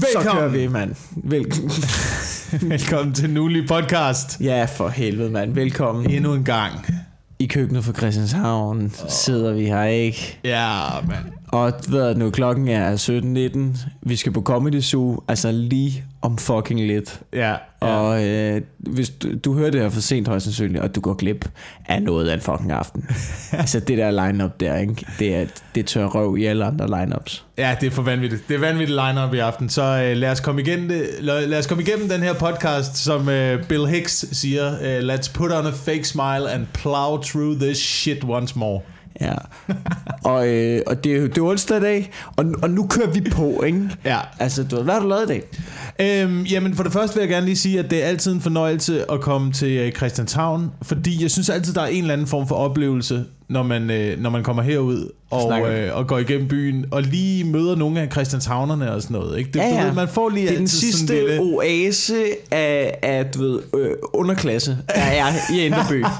[0.00, 0.24] Velkommen.
[0.24, 0.94] Så kører vi, mand.
[1.16, 4.40] Vel- Velkommen til Nuli Podcast.
[4.40, 5.52] ja, for helvede, mand.
[5.54, 6.10] Velkommen.
[6.10, 6.72] Endnu en gang.
[7.38, 9.10] I køkkenet for Christianshavn oh.
[9.10, 10.38] sidder vi her, ikke?
[10.44, 11.24] Ja, mand.
[11.48, 12.96] Og hvad nu, klokken er
[13.84, 13.88] 17.19.
[14.02, 17.20] Vi skal på Comedy Zoo, altså lige om fucking lidt.
[17.32, 17.86] Ja, ja.
[17.86, 21.14] Og øh, hvis du, du hører det her for sent højst sandsynligt, og du går
[21.14, 21.48] glip
[21.86, 23.08] af noget af en fucking aften.
[23.52, 25.06] altså det der line-up der, ikke?
[25.18, 27.44] Det er, det tør røv i alle andre line-ups.
[27.58, 28.48] ja, det er for vanvittigt.
[28.48, 29.68] Det er vanvittigt line-up i aften.
[29.68, 32.96] Så øh, lad, os komme igennem det, lad, lad os komme igennem den her podcast,
[32.96, 34.74] som øh, Bill Hicks siger.
[34.82, 38.80] Øh, Let's put on a fake smile and plow through this shit once more.
[39.20, 39.34] Ja.
[40.24, 43.20] og, øh, og det, er det er onsdag i dag, og, og nu kører vi
[43.20, 43.90] på, ikke?
[44.04, 44.18] Ja.
[44.38, 45.42] Altså, du hvad har du lavet i dag?
[46.00, 48.40] Øhm, jamen for det første vil jeg gerne lige sige, at det er altid en
[48.40, 52.26] fornøjelse at komme til øh, Christianshavn, fordi jeg synes altid, der er en eller anden
[52.26, 56.48] form for oplevelse, når man, øh, når man kommer herud og, øh, og går igennem
[56.48, 59.38] byen, og lige møder nogle af Christianshavnerne og sådan noget.
[59.38, 59.50] Ikke?
[59.52, 59.84] Det, Ja, Du ja.
[59.84, 61.40] ved, man får lige Det er den sidste lille...
[61.40, 66.04] oase af, af du ved, øh, underklasse, der er i Indreby.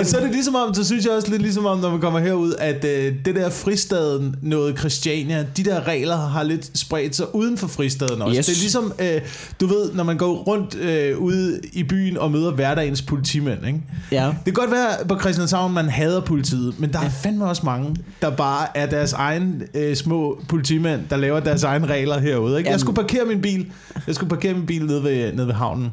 [0.00, 2.00] Og så er det ligesom om, så synes jeg også lidt ligesom om, når man
[2.00, 7.16] kommer herud, at øh, det der fristaden, noget Christiania, de der regler har lidt spredt
[7.16, 8.38] sig uden for fristaden også.
[8.38, 8.46] Yes.
[8.46, 9.20] Det er ligesom, øh,
[9.60, 13.80] du ved, når man går rundt øh, ude i byen og møder hverdagens politimænd, ikke?
[14.12, 14.24] Ja.
[14.26, 17.96] Det kan godt være på Christianshavn, man hader politiet, men der er fandme også mange,
[18.22, 22.58] der bare er deres egen øh, små politimænd, der laver deres egne regler herude.
[22.58, 22.70] Ikke?
[22.70, 23.72] Jeg skulle parkere min bil.
[24.06, 25.90] Jeg skulle parkere min bil nede ved, nede ved havnen.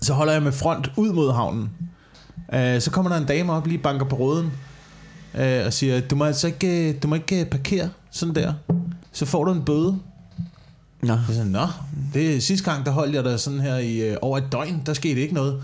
[0.00, 1.70] Så holder jeg med front ud mod havnen.
[2.54, 4.52] Øh, så kommer der en dame op, lige banker på ruden,
[5.34, 8.52] øh, og siger, du må altså ikke, øh, du må ikke øh, parkere sådan der.
[9.12, 9.98] Så får du en bøde.
[11.02, 11.16] Nå.
[11.28, 11.66] Siger, nå,
[12.14, 14.82] det er sidste gang, der holdt jeg der sådan her i øh, over et døgn,
[14.86, 15.62] der skete ikke noget.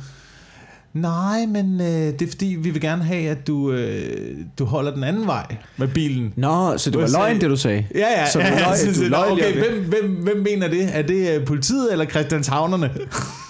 [0.95, 4.95] Nej, men øh, det er fordi, vi vil gerne have, at du, øh, du holder
[4.95, 6.33] den anden vej med bilen.
[6.37, 7.87] Nå, så det var løgn, det du sagde?
[7.95, 8.31] Ja, ja.
[8.31, 10.89] Så ja, løj- så- du lige okay, hvem, hvem, hvem mener det?
[10.93, 12.91] Er det øh, politiet eller Christianshavnerne?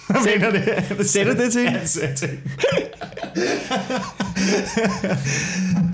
[0.08, 0.62] Mener det?
[0.98, 1.02] Du
[1.42, 1.62] det til?
[1.62, 2.42] Ja, jeg til hende.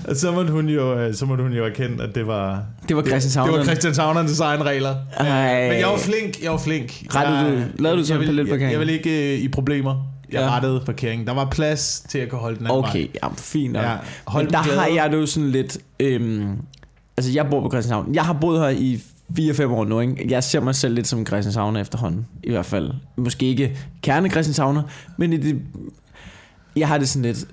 [0.07, 2.63] Og så måtte hun jo, øh, så måtte hun jo erkende, at det var...
[2.87, 3.49] Det var Christianshavn.
[3.49, 4.95] Det var Christianshavnernes egen regler.
[5.17, 5.69] Ej.
[5.69, 6.91] Men jeg var flink, jeg var flink.
[7.15, 8.63] Rettede jeg, du- lavede du så jeg en parallelparkering?
[8.63, 9.95] Jeg, jeg vil ikke øh, i problemer.
[10.31, 10.49] Jeg Ja.
[10.55, 11.27] rettede parkeringen.
[11.27, 12.89] Der var plads til at kunne holde den anden vej.
[12.89, 13.83] Okay, jamen, fint nok.
[13.83, 13.97] Ja,
[14.35, 15.77] Men der dem har jeg det jo sådan lidt...
[15.99, 16.57] Øhm,
[17.17, 18.15] altså, jeg bor på Christianshavn.
[18.15, 19.01] Jeg har boet her i
[19.39, 20.25] 4-5 år nu, ikke?
[20.29, 22.27] Jeg ser mig selv lidt som Christianshavner efterhånden.
[22.43, 22.91] I hvert fald.
[23.17, 24.83] Måske ikke kerne Christianshavner,
[25.17, 25.61] men i det,
[26.75, 27.45] jeg har det sådan lidt...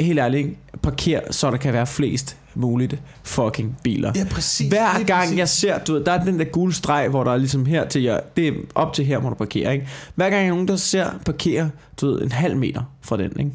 [0.00, 0.58] Helt ærligt, ikke?
[0.82, 4.12] parker, så der kan være flest muligt fucking biler.
[4.16, 4.68] Ja, præcis.
[4.68, 5.38] Hver gang præcis.
[5.38, 7.88] jeg ser, du ved, der er den der gule streg, hvor der er ligesom her
[7.88, 9.88] til jer, det er op til her, må du parkere, ikke?
[10.14, 11.70] Hver gang jeg er nogen, der ser parkere,
[12.00, 13.50] du ved, en halv meter fra den, ikke?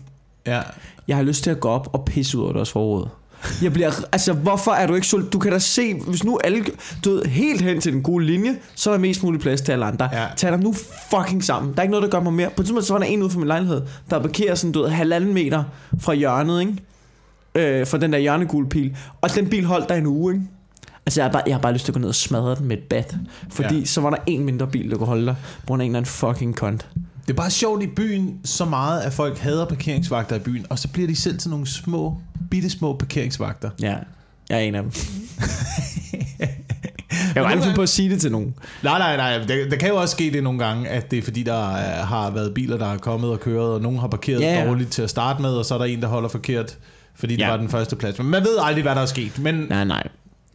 [0.46, 0.62] Ja.
[1.08, 3.08] Jeg har lyst til at gå op og pisse ud over deres forråd.
[3.62, 6.66] Jeg bliver, altså hvorfor er du ikke så, du kan da se, hvis nu alle,
[7.06, 9.72] du ved, helt hen til den gule linje, så er der mest mulig plads til
[9.72, 10.10] alle andre.
[10.14, 10.26] Ja.
[10.36, 10.76] Tag dig nu
[11.12, 11.74] fucking sammen.
[11.74, 12.50] Der er ikke noget, der gør mig mere.
[12.56, 14.82] På et tidspunkt, så var der en ude for min lejlighed, der parkerer sådan, du
[14.82, 15.64] ved, halvanden meter
[16.00, 16.74] fra hjørnet, ikke?
[17.58, 18.98] Øh, fra den der hjørnegule pil.
[19.22, 20.46] Og den bil holdt der en uge, ikke?
[21.06, 22.66] Altså, jeg har, bare, jeg har bare lyst til at gå ned og smadre den
[22.68, 23.16] med et bat.
[23.50, 23.86] Fordi Ja.
[23.86, 26.00] så var der en mindre bil, der kunne holde dig, på grund af en eller
[26.00, 26.86] anden fucking kont.
[27.28, 30.80] Det er bare sjovt i byen, så meget at folk hader parkeringsvagter i byen, og
[30.80, 32.18] så bliver de selv til nogle små,
[32.52, 33.70] bitte små parkeringsvagter.
[33.82, 33.96] Ja,
[34.50, 34.92] jeg er en af dem.
[37.36, 38.54] jeg var aldrig finde på at sige det til nogen.
[38.84, 39.46] Nej, nej, nej.
[39.48, 42.08] Der, der kan jo også ske det nogle gange, at det er fordi, der øh,
[42.08, 44.68] har været biler, der har kommet og kørt, og nogen har parkeret Ja, ja.
[44.68, 46.78] dårligt til at starte med, og så er der en, der holder forkert,
[47.18, 47.50] fordi det Ja.
[47.50, 48.18] var den første plads.
[48.18, 49.40] Men man ved aldrig, hvad der er sket.
[49.40, 50.08] Men Nej, nej.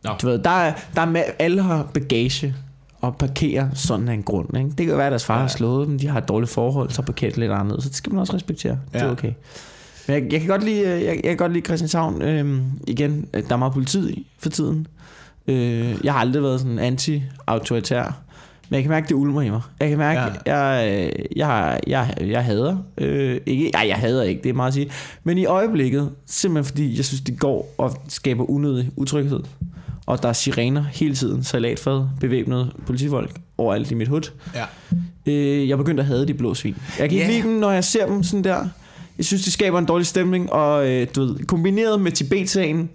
[0.05, 0.11] Nå.
[0.23, 2.55] Du ved, der er, der er med, alle har bagage
[3.01, 4.57] og parkerer sådan af en grund.
[4.57, 4.71] Ikke?
[4.79, 5.41] Det kan være, at deres far Ja.
[5.41, 7.85] har slået dem, de har et dårligt forhold, så parkerer lidt anderledes.
[7.85, 8.79] Så det skal man også respektere.
[8.93, 9.05] Det Ja.
[9.07, 9.33] er okay.
[10.09, 12.23] Men jeg, jeg, kan godt lide, øh, jeg, jeg kan godt lide Christianshavn.
[12.23, 14.87] Øhm, igen, der er meget politi for tiden.
[15.49, 18.13] Øh, jeg har aldrig været sådan anti-autoritær.
[18.73, 19.61] Men jeg kan mærke, det ulmer i mig.
[19.81, 20.57] Jeg kan mærke, Ja.
[20.57, 22.77] jeg, øh, jeg, jeg, jeg hader.
[22.99, 24.91] Øh, ikke, nej, jeg hader ikke, det er meget at sige.
[25.25, 29.41] Men i øjeblikket, simpelthen fordi jeg synes, det går og skaber unødig utryghed.
[30.07, 34.31] Og der er sirener hele tiden, salatfad, bevæbnede politifolk overalt i mit hud.
[34.55, 34.65] ja.
[35.27, 36.77] Øh, jeg begyndte at hade de blå svin.
[36.99, 37.37] Jeg kan ikke Ja.
[37.39, 38.69] lide dem, når jeg ser dem sådan der.
[39.19, 42.91] Jeg synes, det skaber en dårlig stemning, og øh, du ved, kombineret med Tibet-sagen,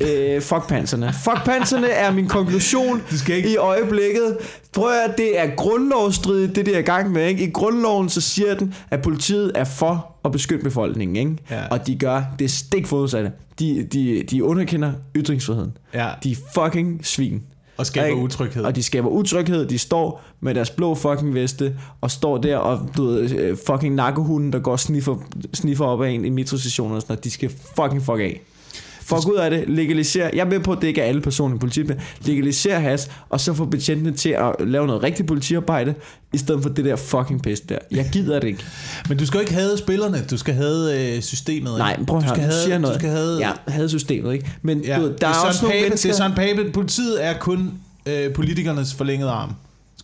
[0.00, 1.12] øh, fuck panserne.
[1.24, 3.52] Fuck panserne er min konklusion Du skal ikke...
[3.52, 4.36] i øjeblikket.
[4.72, 7.26] Prøv at det er grundlovsstridigt, det der er i gang med.
[7.26, 7.44] Ikke?
[7.44, 11.16] I grundloven så siger den, at politiet er for at beskytte befolkningen.
[11.16, 11.36] Ikke?
[11.50, 11.66] Ja.
[11.70, 13.32] Og de gør det stik modsatte.
[13.58, 15.76] De, de, de underkender ytringsfriheden.
[15.94, 17.42] Ja, De er fucking svin.
[17.76, 18.18] og skaber Ikke?
[18.20, 18.64] utryghed.
[18.64, 19.66] Og de skaber utryghed.
[19.66, 23.94] De står med deres blå fucking veste og står der og du ved, øh, fucking
[23.94, 25.16] narkohunden, der går og sniffer,
[25.54, 27.24] sniffer op af en i metrostationen og sådan noget.
[27.24, 28.40] De skal fucking fuck af.
[29.06, 30.30] Fuck ud af det, legaliser.
[30.32, 33.10] Jeg er med på, at det ikke er alle personer i politiet, men legaliser has,
[33.28, 35.94] og så få betjentene til at lave noget rigtigt politiarbejde,
[36.32, 37.78] i stedet for det der fucking pis der.
[37.90, 38.64] Jeg gider det ikke.
[39.08, 41.70] Men du skal jo ikke have spillerne, du skal have øh, systemet.
[41.70, 41.78] ikke?
[41.78, 42.94] Nej, prøv at du skal have, siger noget.
[42.94, 44.52] Du skal have, Ja, havde systemet, ikke?
[44.62, 44.96] Men ja.
[44.96, 46.08] du, ved, det der er, Søren også nogle mennesker...
[46.10, 46.70] Det er Søren Pape.
[46.72, 47.72] Politiet er kun
[48.06, 49.54] øh, politikernes forlængede arm.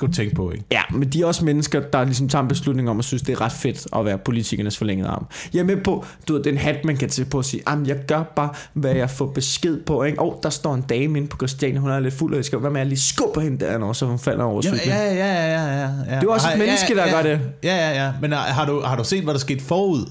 [0.02, 0.64] Skal du tænke på, ikke?
[0.72, 3.32] Ja, men de er også mennesker, der ligesom tager en beslutning om at synes, det
[3.32, 5.26] er ret fedt at være politikernes forlængede arm.
[5.54, 7.87] Jeg er med på, du ved, den hat, man kan tage på og sige, jamen
[7.87, 10.20] jeg gør bare, hvad jeg får besked på, ikke?
[10.20, 12.62] Og der står en dame inde på Christiania, hun er lidt fuld, og jeg skal
[12.62, 14.81] være med at lige skubbe hende der, når så hun falder over cyklen.
[14.87, 16.20] ja, ja, ja, ja, ja, ja.
[16.20, 17.40] Det er også et menneske, der ja, gør det.
[17.62, 18.12] Ja, ja, ja.
[18.20, 20.06] Men har, har, du, har du set, hvad der skete forud?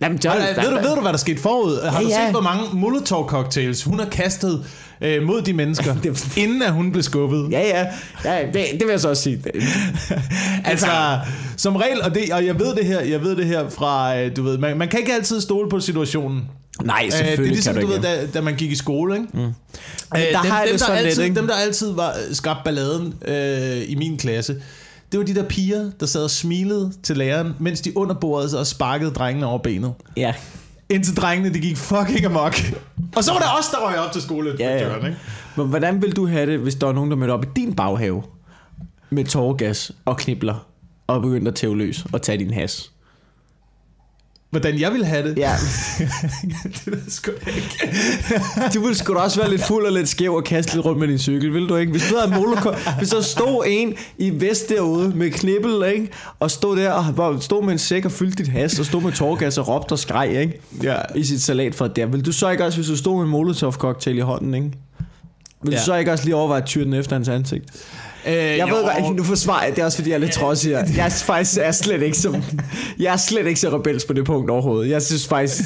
[0.00, 1.80] Jamen, der, Har, ved, du, ved du, hvad der skete forud?
[1.90, 2.24] Har Ja, du ja.
[2.24, 4.64] set, hvor mange Molotov-cocktails hun har kastet
[5.02, 7.48] øh, mod de mennesker, Det- inden at hun blev skubbet?
[7.50, 7.86] Ja, ja,
[8.24, 9.42] ja det, det vil jeg så også sige.
[10.64, 10.86] Altså,
[11.56, 14.36] som regel, og, det, og jeg ved det her, jeg ved det her fra, øh,
[14.36, 16.42] du ved, man, man kan ikke altid stole på situationen.
[16.84, 18.76] Nej, Øh, det selvfølgelig er ligesom, kan du du ved, da, da man gik i
[18.76, 19.26] skole, ikke?
[19.32, 19.38] Mm.
[19.38, 19.52] Men
[20.12, 21.36] der har jeg dem, der lidt, altid, ikke?
[21.36, 24.56] dem, der altid var skabt balladen øh, i min klasse,
[25.12, 28.50] det var de der piger, der sad og smilede til læreren, mens de under bordet
[28.50, 29.92] så sparkede drengene over benet.
[30.16, 30.32] Ja.
[30.94, 32.54] Indtil drengene, de gik fucking amok.
[33.16, 35.06] Og så var der os, der røg op til skoleinspektøren, Ja, ja.
[35.06, 35.18] ikke?
[35.56, 37.74] Men hvordan vil du have det, hvis der var nogen, der mødte op i din
[37.74, 38.22] baghave
[39.10, 40.66] med tårgas og knibler
[41.06, 42.90] og begyndte at tæve løs og tage din has?
[44.52, 45.38] Hvordan jeg ville have det?
[45.38, 45.52] Ja,
[46.64, 47.90] det ved jeg sgu ikke.
[48.74, 51.00] du ville sgu da også være lidt fuld og lidt skæv og kaste lidt rundt
[51.00, 51.92] med din cykel, vil du ikke?
[51.92, 56.08] Hvis du havde moloko, hvis der stod en i vest derude med knibbel, ikke?
[56.40, 59.12] Og stod der og stod med en sæk og fyldte dit has og stod med
[59.12, 60.60] tårgas og råbte og skreg, ikke?
[60.82, 60.96] Ja.
[61.14, 62.06] I sit salat for der.
[62.06, 64.70] Vil du så ikke også, hvis du stod med en molotov cocktail i hånden, ikke?
[65.62, 65.78] Vil Ja.
[65.78, 67.64] du så ikke også lige overveje at tyre den efter hans ansigt?
[68.26, 70.32] Øh, Jeg jo, ved godt, nu forsvarer jeg, det er også fordi, jeg er lidt
[70.32, 70.84] trodsig her.
[70.96, 72.36] Jeg er faktisk er slet ikke som,
[72.98, 74.90] jeg er slet ikke så rebels på det punkt overhovedet.
[74.90, 75.62] Jeg synes faktisk,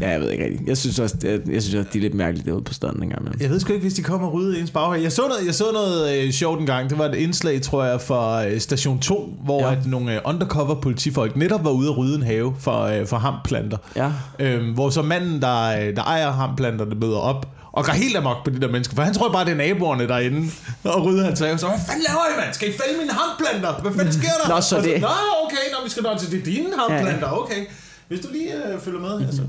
[0.00, 0.68] ja, jeg ved ikke rigtigt.
[0.68, 3.24] Jeg synes også, jeg, jeg synes også, de er lidt mærkelige derude på standen engang.
[3.24, 3.34] Men.
[3.40, 5.02] Jeg ved sgu ikke, hvis de kommer og rydder ens baghave.
[5.02, 6.90] Jeg så noget, jeg så noget øh, sjovt en gang.
[6.90, 9.66] Det var et indslag, tror jeg, fra øh, Station 2, hvor Ja.
[9.66, 9.72] ja.
[9.72, 13.16] at nogle øh, undercover politifolk netop var ude at rydde en have for, øh, for
[13.16, 13.76] hamplanter.
[13.96, 14.10] Ja.
[14.38, 18.44] Øhm, hvor så manden, der, øh, der ejer hamplanterne, møder op og går helt amok
[18.44, 18.94] på de der mennesker.
[18.94, 20.50] For han tror bare, det er naboerne derinde
[20.84, 21.58] og rydder hans have.
[21.58, 22.54] Så hvad fanden laver I, mand?
[22.54, 23.80] Skal I fælde mine hamplanter?
[23.82, 24.54] Hvad fanden sker der?
[24.54, 25.08] Nå, så det- Nå,
[25.44, 27.28] okay, nå, vi skal nå til det dine hamplanter.
[27.30, 27.66] Okay.
[28.08, 29.26] Hvis du lige øh, følger med.
[29.26, 29.42] Altså.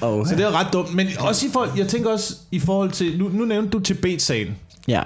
[0.00, 0.94] Oh, Så det er ret dumt.
[0.94, 4.56] Men også i forhold, jeg tænker også i forhold til, nu, nu nævnte du Tibet-sagen.
[4.88, 5.02] ja.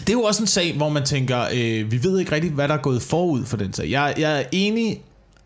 [0.00, 2.68] Det er jo også en sag, hvor man tænker, øh, vi ved ikke rigtigt, hvad
[2.68, 3.90] der er gået forud for den sag.
[3.90, 5.02] Jeg, jeg, er enig,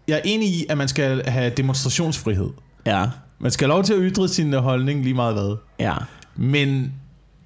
[0.08, 2.48] jeg er enig i, at man skal have demonstrationsfrihed.
[2.86, 3.04] Ja.
[3.38, 5.56] Man skal have lov til at ytre sin holdning lige meget hvad.
[5.78, 5.94] Ja.
[6.36, 6.92] Men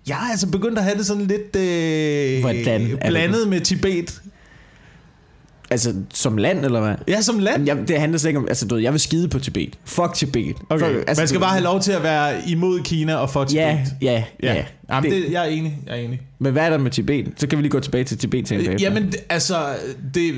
[0.09, 4.21] jeg er altså begyndt at have det sådan lidt øh, Hvordan det blandet med Tibet.
[5.71, 6.95] Altså, som land, eller hvad?
[7.09, 7.65] Ja, som land.
[7.65, 9.79] Jamen, jeg, det handler slet ikke om, altså du ved, jeg vil skide på Tibet.
[9.85, 10.57] Fuck Tibet.
[10.71, 10.87] Okay.
[10.87, 13.61] Fuck, Altså, man skal bare have lov til at være imod Kina og for Tibet.
[13.61, 14.55] Ja, ja, ja.
[14.55, 14.65] ja.
[14.91, 15.79] Jamen, Det- det, jeg er enig.
[15.87, 16.21] Jeg er enig.
[16.39, 17.33] Men hvad er der med Tibet?
[17.37, 19.75] Så kan vi lige gå tilbage til Tibet til Øh, Jamen, altså,
[20.15, 20.33] det,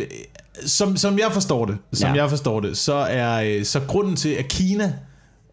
[0.66, 2.14] som, som jeg forstår det, som Ja.
[2.14, 2.22] ja.
[2.22, 4.92] jeg forstår det, så er øh, så grunden til, at Kina,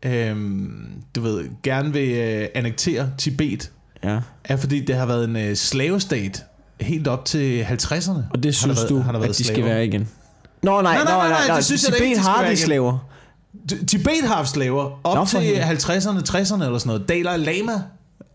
[0.06, 3.72] øhm, du ved, gerne vil øh, annektere Tibet,
[4.04, 4.20] Ja.
[4.44, 6.44] er fordi det har været en øh, slavestat
[6.82, 8.12] helt op til 50'erne.
[8.32, 9.70] Og det synes været- du, har der været at de skal slaver.
[9.74, 10.10] være igen?
[10.64, 12.34] Nå, nej, Nej, nej, nå, nej, nej, nej, det synes jeg Tibet ikke, de skal
[12.34, 13.10] har de slaver.
[13.88, 15.64] Tibet har haft slaver op Nå, til helvede.
[15.64, 17.10] 50'erne, 60'erne eller sådan noget.
[17.10, 17.82] Dalai Lama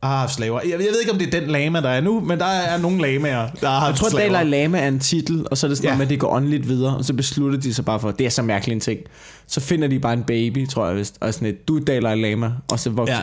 [0.09, 0.61] har haft slaver.
[0.61, 2.79] Jeg, jeg ved ikke, om det er den lama, der er nu, men der er
[2.79, 4.33] nogle lamaer, der har Jeg haft tror, slaver.
[4.33, 5.91] Dalai Lama er en titel, og så er det sådan Ja.
[5.91, 8.27] noget med, at det går åndeligt videre, og så beslutter de sig bare for, det
[8.27, 9.01] er så mærkelig en ting.
[9.47, 12.21] Så finder de bare en baby, tror jeg vist, og sådan et, du er Dalai
[12.23, 13.23] Lama, og så vokser, Ja.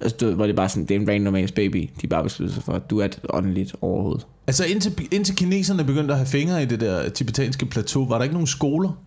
[0.00, 2.22] altså, du, hvor det er bare sådan, det er en random ass baby, de bare
[2.22, 4.26] beslutter sig for, at du er et åndeligt overhovedet.
[4.46, 8.22] Altså indtil, indtil kineserne begyndte at have fingre i det der tibetanske plateau, var der
[8.22, 8.98] ikke nogen skoler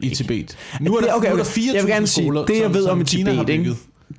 [0.00, 0.56] i Tibet.
[0.80, 1.30] Nu er der, Det- okay, okay.
[1.30, 3.44] Nu er der 4.000 jeg vil gerne sige, skoler, det jeg ved om Kina har
[3.44, 3.74] Tibet, ikke?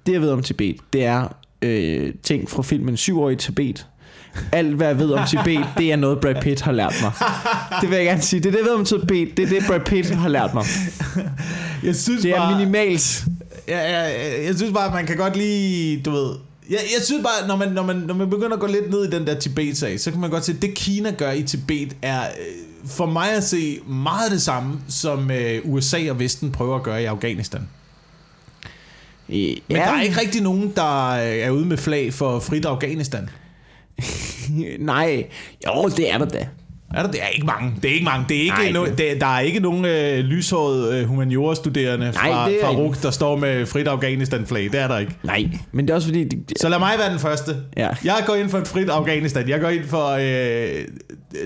[0.07, 1.27] Det jeg ved om Tibet, det er
[1.61, 3.87] øh, ting fra filmen 7 år i Tibet.
[4.51, 7.11] Alt hvad jeg ved om Tibet, det er noget Brad Pitt har lært mig.
[7.81, 8.39] Det vil jeg gerne sige.
[8.39, 10.65] Det er det jeg ved om Tibet, det er det Brad Pitt har lært mig.
[11.83, 13.23] Jeg synes Det er bare, minimalt.
[13.67, 16.29] Ja, ja, ja, jeg synes bare, at man kan godt lige, du ved...
[16.69, 19.03] Jeg, jeg synes bare, når man, når, man, når man begynder at gå lidt ned
[19.03, 21.95] i den der Tibet-sag, så kan man godt se, at det Kina gør i Tibet
[22.01, 22.27] er øh,
[22.85, 27.01] for mig at se meget det samme, som øh, USA og Vesten prøver at gøre
[27.01, 27.61] i Afghanistan.
[29.27, 29.83] Men Men ja.
[29.83, 33.29] der er ikke rigtig nogen, der øh, er ude med flag for frit Afghanistan.
[34.79, 35.23] Nej,
[35.67, 36.47] jo, det er der da.
[36.93, 37.11] Er der?
[37.11, 37.73] Det er ikke mange.
[37.81, 38.25] Det er ikke mange.
[38.29, 42.13] Det er ikke Nej, no, det- det, der er ikke nogen øh, lyshårede øh, humaniora-studerende
[42.13, 42.71] fra, det fra.
[42.71, 44.63] RUK, der står med frit Afghanistan-flag.
[44.63, 45.11] Det er der ikke.
[45.23, 46.23] Nej, men det er også fordi...
[46.23, 47.55] De, de, Så lad mig være den første.
[47.77, 47.89] Ja.
[48.03, 49.49] Jeg går ind for et frit Afghanistan.
[49.49, 50.07] Jeg går ind for...
[50.09, 50.85] Øh,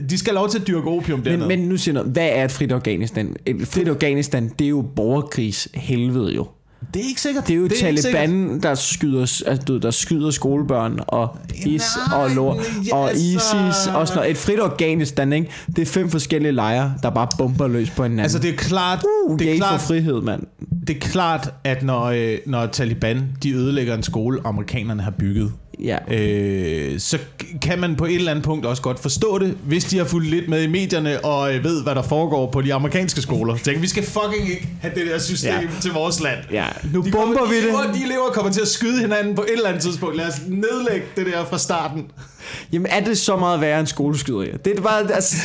[0.09, 1.47] de skal lov til at dyrke opium dernede.
[1.47, 2.09] men, men nu siger noget.
[2.11, 3.35] Hvad er et frit Afghanistan?
[3.45, 6.47] Et frit Afghanistan, det er jo borgerkrigs helvede jo.
[6.93, 7.47] Det er ikke sikkert.
[7.47, 11.83] Det er jo det er Taliban, der skyder, altså, du der skyder skolebørn, og is
[12.07, 14.31] Nej, og, lor, ja, og ISIS, og sådan noget.
[14.31, 15.49] Et frit Afghanistan, ikke?
[15.75, 18.19] Det er fem forskellige lejre, der bare bomber løs på hinanden.
[18.23, 20.43] Altså, det er klart, uh, det er gay for klart, frihed, mand.
[20.87, 25.51] det er klart at når, øh, når Taliban de ødelægger en skole, amerikanerne har bygget,
[25.81, 25.97] Ja.
[26.15, 27.17] øh, så
[27.61, 30.29] kan man på et eller andet punkt også godt forstå det, hvis de har fulgt
[30.29, 33.55] lidt med i medierne og øh, ved, hvad der foregår på de amerikanske skoler.
[33.57, 35.61] Så tænker, vi skal fucking ikke have det der system Ja.
[35.81, 36.37] til vores land.
[36.51, 37.95] Ja, nu De bomber kommer, vi de elever, det.
[37.95, 40.17] De elever kommer til at skyde hinanden på et eller andet tidspunkt.
[40.17, 42.11] Lad os nedlægge det der fra starten.
[42.73, 44.57] Jamen, er det så meget værre end skoleskyderier?
[44.57, 45.35] Det er, bare, altså,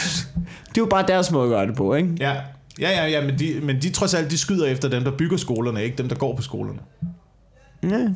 [0.69, 2.09] det er jo bare deres måde at gøre det på, ikke?
[2.21, 2.33] Ja,
[2.81, 5.37] ja, ja, ja men, de, men de trods alt, de skyder efter dem, der bygger
[5.37, 6.78] skolerne, ikke dem, der går på skolerne.
[7.83, 8.09] Ja,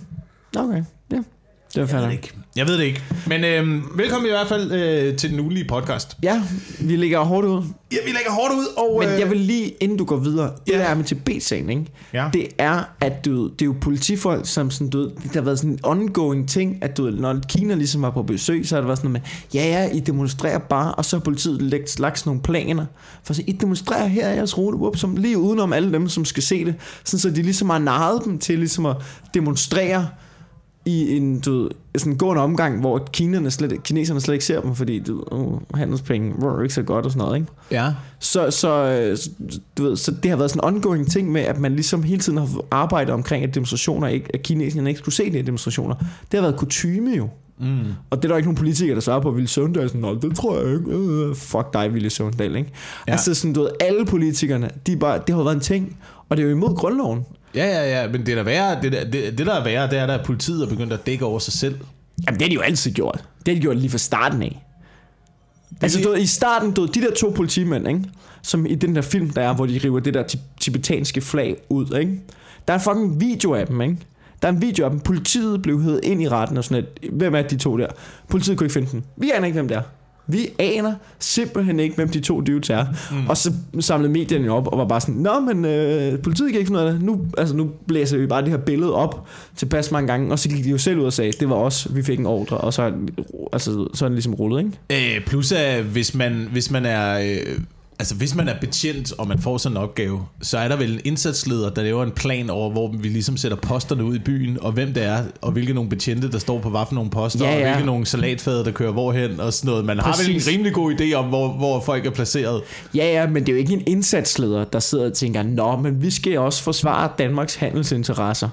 [0.61, 0.83] okay.
[1.13, 1.17] Ja,
[1.75, 2.33] det var Jeg ved det ikke.
[2.57, 3.03] Jeg ved det ikke.
[3.27, 6.17] Men øhm, velkommen i hvert fald øh, til den ugelige podcast.
[6.23, 6.43] Ja,
[6.81, 7.63] vi ligger hårdt ud.
[7.93, 8.97] Ja, vi lægger hårdt ud, og...
[9.01, 10.79] Men øh, jeg vil lige, inden du går videre, det Ja.
[10.79, 11.85] der er med Tibet-sagen, ikke?
[12.13, 12.31] Ja.
[12.33, 15.59] det er, at du, det er jo politifolk, som sådan, du, ved, der har været
[15.59, 18.87] sådan en ongoing ting, at du, når Kina ligesom var på besøg, så har det
[18.89, 19.23] været sådan noget
[19.53, 22.87] med, ja ja, I demonstrerer bare, og så har politiet lagt, lagt nogle planer,
[23.25, 26.25] for sige, I demonstrerer her i jeres rute, whoop, som lige udenom alle dem, som
[26.25, 26.75] skal se det,
[27.05, 28.97] sådan så de ligesom har narret dem til ligesom at
[29.35, 30.09] demonstrere
[30.85, 34.61] i en du ved, sådan en gående omgang, hvor kinerne slet, kineserne slet ikke ser
[34.61, 37.53] dem, fordi du, oh, handelspenge var ikke så godt og sådan noget, ikke?
[37.71, 37.93] Ja.
[38.19, 39.19] Så, så, øh,
[39.79, 42.21] du ved, så det har været sådan en ongoing ting med, at man ligesom hele
[42.21, 45.95] tiden har arbejdet omkring, at demonstrationer ikke, at kineserne ikke skulle se de demonstrationer.
[46.33, 47.29] Det har været kutyme jo.
[47.59, 47.81] Mm.
[48.11, 50.37] Og det er der ikke nogen politikere, der svarer på, Ville Søvndal sådan, Nå, det
[50.37, 50.91] tror jeg ikke.
[50.91, 52.71] Øh, fuck dig, Ville Søvndal, ikke?
[53.09, 53.13] Ja.
[53.13, 55.97] Altså sådan, du ved, alle politikerne, de bare, det har været en ting,
[56.29, 57.25] og det er jo imod grundloven.
[57.55, 59.99] Ja, ja, ja, men det der, værre, det, der, det, det der er værre, det
[59.99, 61.75] er, at politiet er begyndt at dække over sig selv.
[62.27, 63.25] Jamen, det har de jo altid gjort.
[63.47, 64.65] Det har de gjort lige fra starten af.
[65.83, 68.05] Altså, du ved, i starten, du de der to politimænd, ikke?
[68.43, 71.57] Som i den der film, der er, hvor de river det der tib- tibetanske flag
[71.69, 72.21] ud, ikke?
[72.69, 73.97] Der er en fucking video af dem, ikke?
[74.43, 75.01] Der er en video af dem.
[75.01, 77.11] Politiet blev hævet ind i retten og sådan et.
[77.13, 77.87] Hvem er de to der?
[78.29, 79.03] Politiet kunne ikke finde dem.
[79.17, 79.83] Vi aner ikke, hvem det er.
[80.27, 82.87] Vi aner simpelthen ikke, hvem de to dudes er.
[83.11, 83.29] Mm.
[83.29, 86.69] Og så samlede medierne op og var bare sådan, Nå, men øh, politiet kan ikke
[86.69, 87.03] finde ud af det.
[87.03, 90.33] Nu, altså, nu blæser vi bare det her billede op tilpas mange gange.
[90.33, 92.27] Og så gik de jo selv ud og sagde, det var os, vi fik en
[92.27, 92.59] ordre.
[92.59, 92.93] Og så,
[93.53, 95.17] altså, så er den ligesom rullet, ikke?
[95.17, 97.19] Øh, plus at hvis man, hvis man er...
[97.19, 97.59] Øh,
[98.01, 100.93] altså hvis man er betjent, og man får sådan en opgave, så er der vel
[100.93, 104.59] en indsatsleder, der laver en plan over, hvor vi ligesom sætter posterne ud i byen,
[104.61, 107.45] og hvem det er, og hvilke nogle betjente, der står på hvad for nogle poster,
[107.45, 107.71] Ja, og ja.
[107.71, 109.85] hvilke nogle salatfader, der kører hvorhen, og sådan noget.
[109.85, 110.49] Man har vel Præcis.
[110.49, 112.63] en rimelig god idé om, hvor, hvor folk er placeret.
[112.95, 116.03] Ja, ja, men det er jo ikke en indsatsleder, der sidder og tænker, Nå, men
[116.03, 118.49] vi skal også forsvare Danmarks handelsinteresser.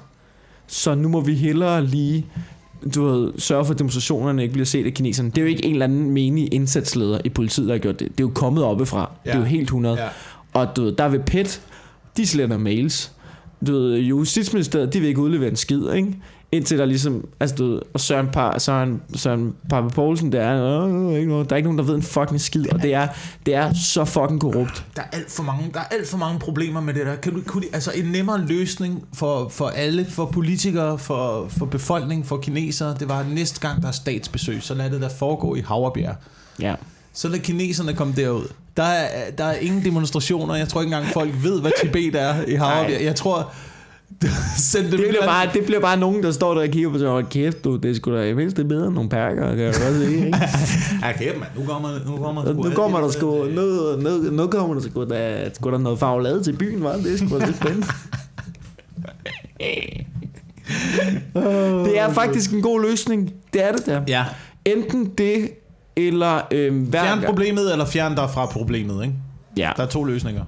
[0.67, 2.25] Så nu må vi hellere lige
[2.95, 5.29] du ved, sørge for, at demonstrationerne ikke bliver set af kineserne.
[5.29, 8.07] Det er jo ikke en eller anden menig indsatsleder i politiet, der har gjort det.
[8.07, 9.11] Det er jo kommet oppefra.
[9.25, 9.29] Ja.
[9.31, 10.01] Det er jo helt 100.
[10.01, 10.07] Ja.
[10.53, 11.61] Og du ved, der vil PET,
[12.17, 13.11] de sletter mails.
[13.67, 16.15] Du ved, Justitsministeriet, de vil ikke udlevere en skid, ikke?
[16.51, 20.85] Indtil der ligesom, altså du ved, og Søren, Par, Søren, Søren Pape Poulsen, der er,
[20.85, 23.07] øh, ikke noget, der er ikke nogen, der ved en fucking skid, og det er,
[23.45, 24.85] det er så fucking korrupt.
[24.95, 27.15] Der er alt for mange, der er alt for mange problemer med det der.
[27.15, 32.25] Kan du, kunne altså en nemmere løsning for, for alle, for politikere, for, for befolkning,
[32.25, 35.61] for kinesere, det var næste gang, der er statsbesøg, så lad det der foregå i
[35.61, 36.15] Havrebjerg.
[36.59, 36.75] Ja.
[37.13, 38.45] Så lad kineserne komme derud.
[38.77, 40.55] Der er, der er ingen demonstrationer.
[40.55, 43.03] Jeg tror ikke engang, folk ved, hvad Tibet er i Havrebjerg.
[43.03, 43.53] Jeg tror...
[44.73, 46.99] Dem Det et bliver, bare, det bliver bare nogen, der står der og kigger på
[46.99, 49.55] sig, og kæft du, det er sgu da i mindst er bedre end nogle perker,
[49.55, 50.37] kan jeg godt se, ikke?
[51.05, 51.49] Ja, kæft, mand.
[51.55, 53.61] Nu kommer, nu kommer, Nu, nu kommer der sgu, nu,
[53.99, 57.17] nu, nu kommer der sgu da, sgu da noget farvelade til byen, var det er
[57.17, 57.87] sgu da lidt spændende.
[61.89, 63.33] det er faktisk en god løsning.
[63.53, 64.01] Det er det der.
[64.07, 64.25] Ja.
[64.65, 65.49] Enten det,
[65.95, 69.15] eller øhm, hver Fjern problemet, eller fjern dig fra problemet, ikke?
[69.57, 69.71] Ja.
[69.77, 70.43] Der er to løsninger.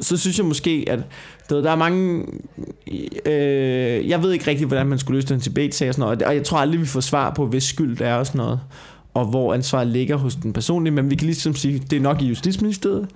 [0.00, 1.00] Så synes jeg måske, at
[1.50, 2.24] ved, der er mange...
[3.26, 6.34] Øh, jeg ved ikke rigtig, hvordan man skulle løse den Tibet-sag og sådan noget, og
[6.34, 8.60] jeg tror aldrig, vi får svar på, hvis skyld det er og sådan noget,
[9.14, 12.22] og hvor ansvaret ligger hos den personlige, men vi kan ligesom sige, det er nok
[12.22, 13.08] i Justitsministeriet,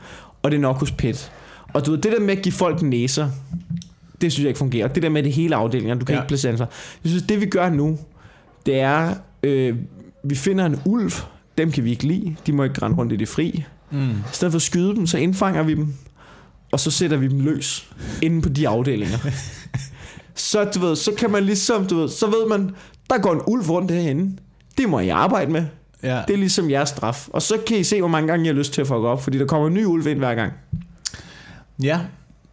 [0.42, 1.32] og det er nok hos PET.
[1.72, 3.28] Og du ved, det der med at give folk næser,
[4.20, 4.88] det synes jeg ikke fungerer.
[4.88, 6.20] Det der med det hele afdelinger, du kan ja.
[6.20, 6.68] ikke placere ansvar.
[7.04, 7.99] Jeg synes, det vi gør nu,
[8.66, 9.76] det er, øh,
[10.25, 11.12] vi finder en ulv,
[11.58, 13.64] dem kan vi ikke lide, de må ikke rende rundt i det fri.
[13.90, 14.10] Mm.
[14.10, 15.94] I stedet for at skyde dem, så indfanger vi dem,
[16.72, 17.88] og så sætter vi dem løs
[18.22, 19.18] inde på de afdelinger.
[20.34, 22.70] så, du ved, så kan man ligesom, du ved, så ved man,
[23.10, 24.36] der går en ulv rundt herinde.
[24.78, 25.64] Det må jeg arbejde med.
[26.02, 26.22] Ja.
[26.28, 27.28] Det er ligesom jeres straf.
[27.28, 29.22] Og så kan I se, hvor mange gange jeg har lyst til at fuck op,
[29.22, 30.52] fordi der kommer en ny ulv ind hver gang.
[31.82, 32.00] Ja,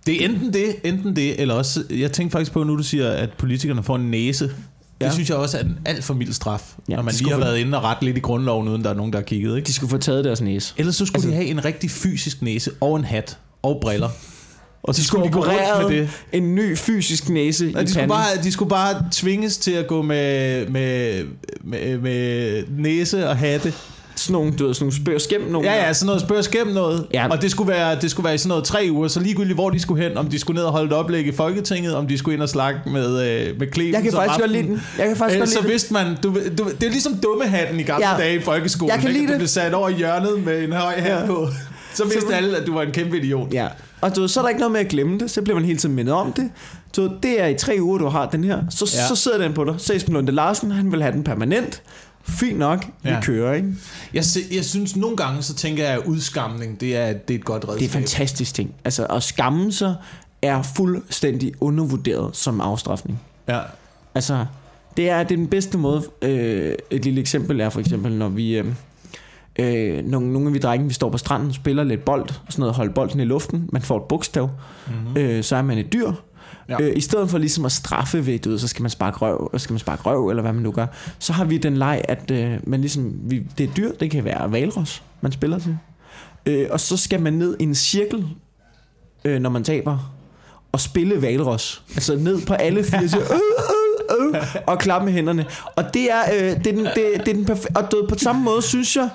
[0.05, 3.09] det er enten det, enten det, eller også, jeg tænker faktisk på, nu du siger,
[3.11, 4.45] at politikerne får en næse.
[4.47, 4.53] Det
[5.05, 5.11] Ja.
[5.11, 7.43] synes jeg også er en alt for mild straf, Ja, når man lige har få-
[7.43, 9.55] været inde og ret lidt i grundloven, uden der er nogen, der har kigget.
[9.57, 9.67] Ikke?
[9.67, 10.73] De skulle få taget deres næse.
[10.77, 14.09] Ellers så skulle altså, de have en rigtig fysisk næse, og en hat, og briller.
[14.83, 16.09] Og så De skulle de gå rundt med det.
[16.33, 19.87] en ny fysisk næse Nej, i de, skulle bare, de skulle bare tvinges til at
[19.87, 21.23] gå med, med,
[21.63, 23.73] med, med næse og hatte.
[24.15, 25.71] Sådan nogle, du ved, sådan nogle spørg skæm nogle.
[25.71, 27.05] Ja, ja, sådan noget spørg skæm noget.
[27.13, 27.27] Ja.
[27.29, 29.69] Og det skulle, være, det skulle være i sådan noget tre uger, så ligegyldigt hvor
[29.69, 32.17] de skulle hen, om de skulle ned og holde et oplæg i Folketinget, om de
[32.17, 34.81] skulle ind og snakke med, øh, med Clemens Jeg kan faktisk godt lide den.
[34.97, 35.71] Jeg kan faktisk Øh, godt så lide den.
[35.71, 38.17] vidste man, du, du, det er ligesom dummehatten i gamle Ja.
[38.17, 38.91] dage i folkeskolen.
[38.95, 39.37] Jeg kan lide Du det.
[39.39, 41.25] blev sat over i hjørnet med en høj hat Ja.
[41.25, 41.47] på.
[41.97, 43.53] Så vidste alle, at du var en kæmpe idiot.
[43.53, 43.67] Ja.
[44.01, 45.79] Og du så er der ikke noget med at glemme det, så bliver man hele
[45.79, 46.49] tiden mindet om det.
[46.97, 48.63] Ved, det er i tre uger, du har den her.
[48.69, 49.07] Så, ja.
[49.07, 49.75] Så sidder den på dig.
[49.77, 51.81] Så Esben Lunde Larsen, han vil have den permanent.
[52.23, 53.21] Fint nok, vi Ja.
[53.21, 53.67] kører, ikke?
[54.13, 57.45] Jeg, jeg synes nogle gange, så tænker jeg, at udskamning, det er, det er et
[57.45, 57.79] godt redskab.
[57.79, 58.73] Det er fantastisk ting.
[58.85, 59.95] Altså, at skamme sig
[60.41, 63.19] er fuldstændig undervurderet som afstraffning.
[63.47, 63.59] Ja.
[64.15, 64.45] Altså,
[64.97, 66.03] det er, det er den bedste måde.
[66.21, 68.57] Øh, et lille eksempel er for eksempel, når vi...
[68.57, 68.65] Øh,
[69.59, 72.61] øh, nogle, nogle af vi drenge, vi står på stranden, spiller lidt bold, og sådan
[72.61, 74.49] noget, holde bolden i luften, man får et bogstav,
[74.87, 75.17] mm-hmm.
[75.17, 76.11] øh, så er man et dyr.
[76.69, 76.81] Ja.
[76.81, 79.49] Øh, I stedet for ligesom at straffe ved, du ved, så skal man sparke røv,
[79.53, 80.85] og skal man sparke røv, eller hvad man nu gør,
[81.19, 84.23] så har vi den leg, at øh, man ligesom, vi, det er dyr, det kan
[84.23, 85.77] være valros, man spiller til.
[86.45, 88.25] Øh, og så skal man ned i en cirkel,
[89.25, 90.13] øh, når man taber,
[90.71, 91.83] og spille valros.
[91.95, 93.39] Altså ned på alle fire, så, øh,
[94.19, 95.45] øh, øh, og klappe med hænderne.
[95.75, 98.15] Og det er, øh, det er den, det, det er den perfe- og du på
[98.17, 99.09] samme måde synes jeg,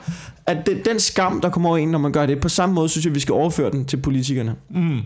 [0.47, 2.89] at det, den skam, der kommer over en, når man gør det, på samme måde
[2.89, 4.55] synes jeg, vi skal overføre den til politikerne.
[4.71, 5.01] Mm.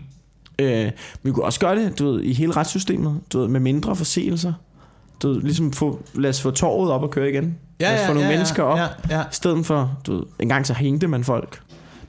[0.59, 0.91] Øh,
[1.23, 4.53] vi kunne også gøre det, du ved, i hele retssystemet, du ved, med mindre forseelser.
[5.23, 7.57] Du ved, ligesom få, lad os få torvet op og køre igen.
[7.79, 8.77] lad os få nogle mennesker op.
[8.77, 9.21] Ja, ja.
[9.21, 11.61] I stedet for, du ved, en gang så hængte man folk.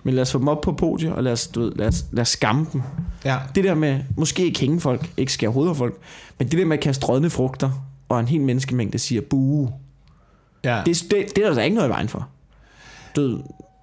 [0.02, 2.04] Men lad os få dem op på podiet, og lad os, du ved, lad os,
[2.12, 2.82] lad os skamme dem.
[3.24, 3.36] ja.
[3.54, 5.96] Det der med, måske ikke hænge folk, ikke skære hovedet af folk,
[6.38, 7.70] men det der med at kaste rådne frugter,
[8.08, 9.68] og en hel menneskemængde siger buh,
[10.64, 10.82] ja.
[10.86, 12.28] det, det, det er der da ikke noget i vejen for.
[13.16, 13.38] Ved,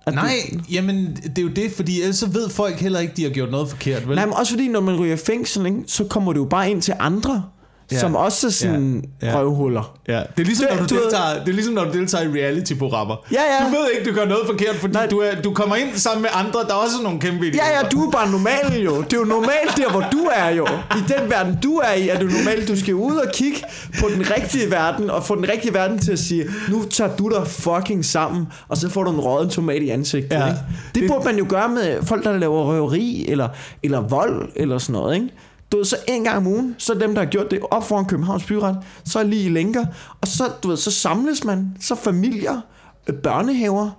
[0.08, 3.14] at Nej, Du, jamen det er jo det, fordi ellers så ved folk heller ikke,
[3.18, 4.16] de har gjort noget forkert, vel?
[4.16, 6.72] nej, men også fordi, når man ryger i fængsel, ikke, så kommer du jo bare
[6.72, 7.44] ind til andre,
[7.92, 8.00] ja.
[8.00, 9.28] Som også sådan Ja.
[9.30, 9.40] ja.
[9.40, 9.98] Røvhuller.
[10.08, 11.92] Ja, det er ligesom, Det- når du, du ved- deltager, det er ligesom, når du
[11.98, 13.16] deltager i reality-programmer.
[13.32, 13.66] Ja, ja.
[13.66, 15.08] Du ved ikke, du gør noget forkert, fordi Nej.
[15.08, 17.66] du, er, du kommer ind sammen med andre, der er også nogle kæmpe idioter.
[17.74, 19.02] Ja, ja, du er bare normal jo.
[19.02, 20.66] Det er jo normalt der, hvor du er jo.
[20.96, 23.64] I den verden, du er i, er det normalt, du skal ud og kigge
[24.00, 27.30] på den rigtige verden, og få den rigtige verden til at sige, nu tager du
[27.30, 30.32] dig fucking sammen, og så får du en råden tomat i ansigtet.
[30.36, 30.46] Ja.
[30.48, 30.58] Ikke?
[30.96, 33.48] Det, det burde man jo gøre med folk, der laver røveri, eller,
[33.84, 35.28] eller vold, eller sådan noget, ikke?
[35.76, 38.06] Du ved, så en gang om ugen, så dem, der har gjort det op foran
[38.06, 39.86] Københavns Byret, så er lige i lænker,
[40.22, 42.62] og så, du ved, så samles man, så familier,
[43.08, 43.90] øh, børnehaver,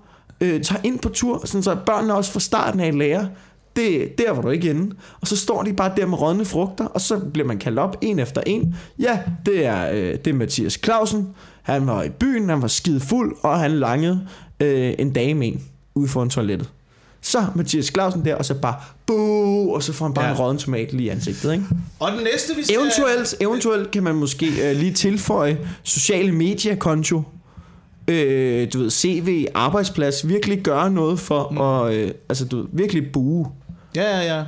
[0.41, 3.27] øh, tager ind på tur, sådan så børnene også fra starten af lærer,
[3.77, 4.97] det, der var du ikke inde.
[5.21, 7.97] Og så står de bare der med rådne frugter, og så bliver man kaldt op
[8.01, 8.77] en efter en.
[8.99, 11.29] Ja, det er, øh, det er Mathias Clausen.
[11.63, 14.29] Han var i byen, han var skide fuld, og han langede
[14.61, 15.63] øh, en dame en
[15.95, 16.71] ude foran toilettet.
[17.21, 18.75] Så Mathias Clausen der, og så bare
[19.07, 20.31] boo, og så får han bare ja.
[20.33, 21.65] En rådden tomat lige i ansigtet, ikke?
[22.01, 22.77] Og den næste, vi skal...
[22.77, 27.23] Eventuelt, eventuelt kan man måske øh, lige tilføje sociale mediekonto.
[28.09, 31.61] Øh, du ved, CV, arbejdsplads, virkelig gøre noget for mm.
[31.61, 33.47] at, øh, altså du ved, virkelig bue.
[33.97, 34.45] Ja, ja, ja.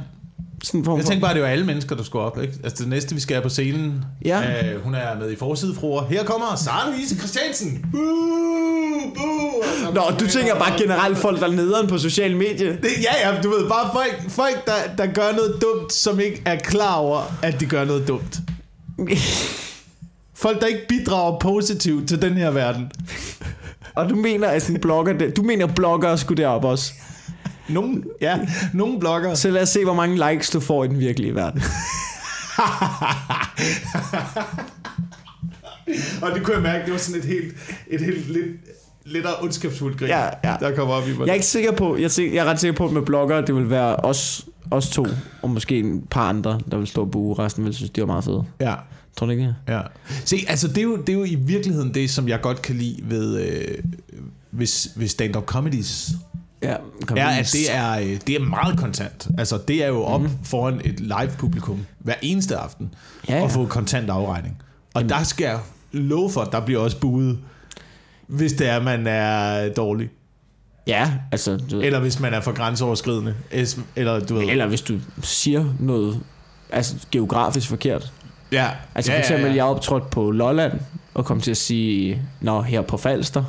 [0.64, 2.55] Sådan form Jeg tænker bare, det er jo alle mennesker, der skal op, ikke?
[2.64, 4.73] Altså det næste, vi skal have på scenen, Ja.
[4.75, 6.05] øh, hun er med i forsidefruer.
[6.05, 7.85] Her kommer Sara Louise Christiansen.
[9.85, 12.73] Så- Nå, du tænker bare generelt folk, der er nederen på sociale medier.
[12.77, 16.42] Det, ja, ja, du ved, bare folk, folk der, der gør noget dumt, som ikke
[16.44, 18.38] er klar over, at de gør noget dumt.
[20.35, 22.90] Folk, der ikke bidrager positivt til den her verden.
[23.94, 26.92] Og du mener, at sådan blogger, det- du mener, bloggere skulle derop også.
[27.69, 28.39] Nogle, ja,
[28.75, 29.35] nogle blogger.
[29.35, 31.63] Så lad os se, hvor mange likes du får i den virkelige verden.
[36.23, 37.55] Og det kunne jeg mærke, det var sådan et helt,
[37.91, 38.47] et helt lidt,
[39.05, 40.57] lidt ondskabsfuldt grin, Ja, ja.
[40.61, 41.21] der kommer op i mig.
[41.21, 43.47] Jeg er ikke sikker på, jeg er, jeg er ret sikker på, at med bloggere,
[43.47, 45.07] det vil være os, os to,
[45.43, 47.35] og måske en par andre, der vil stå og bue.
[47.39, 48.43] Resten vil synes, det var meget fedt.
[48.61, 48.75] Ja.
[49.17, 49.55] Tror du ikke?
[49.69, 49.81] Ja.
[50.25, 52.75] Se, altså det er, jo, det er jo i virkeligheden det, som jeg godt kan
[52.77, 53.79] lide ved, øh,
[54.51, 56.11] hvis, ved stand-up comedies.
[56.62, 56.77] Ja,
[57.16, 59.29] Er, at det er, øh, det er meget kontant.
[59.38, 60.31] Altså det er jo op mm.
[60.44, 62.94] foran et live publikum hver eneste aften
[63.29, 63.42] Ja, ja.
[63.42, 64.62] og få kontant afregning.
[64.94, 65.11] Og Jamen.
[65.11, 65.59] der skal jeg
[65.92, 67.38] love for, at der bliver også buet,
[68.27, 70.11] hvis det er, man er dårlig.
[70.87, 71.57] Ja, altså...
[71.57, 73.35] Du ved, Eller hvis man er for grænseoverskridende.
[73.97, 74.49] Eller du ved...
[74.49, 76.21] eller hvis du siger noget
[76.71, 78.12] altså, geografisk forkert.
[78.53, 78.71] Ja.
[78.94, 79.57] Altså ja, for eksempel, ja, ja.
[79.57, 80.73] jeg er optrådt på Lolland,
[81.14, 83.44] og kom til at sige, nå, her på Falster,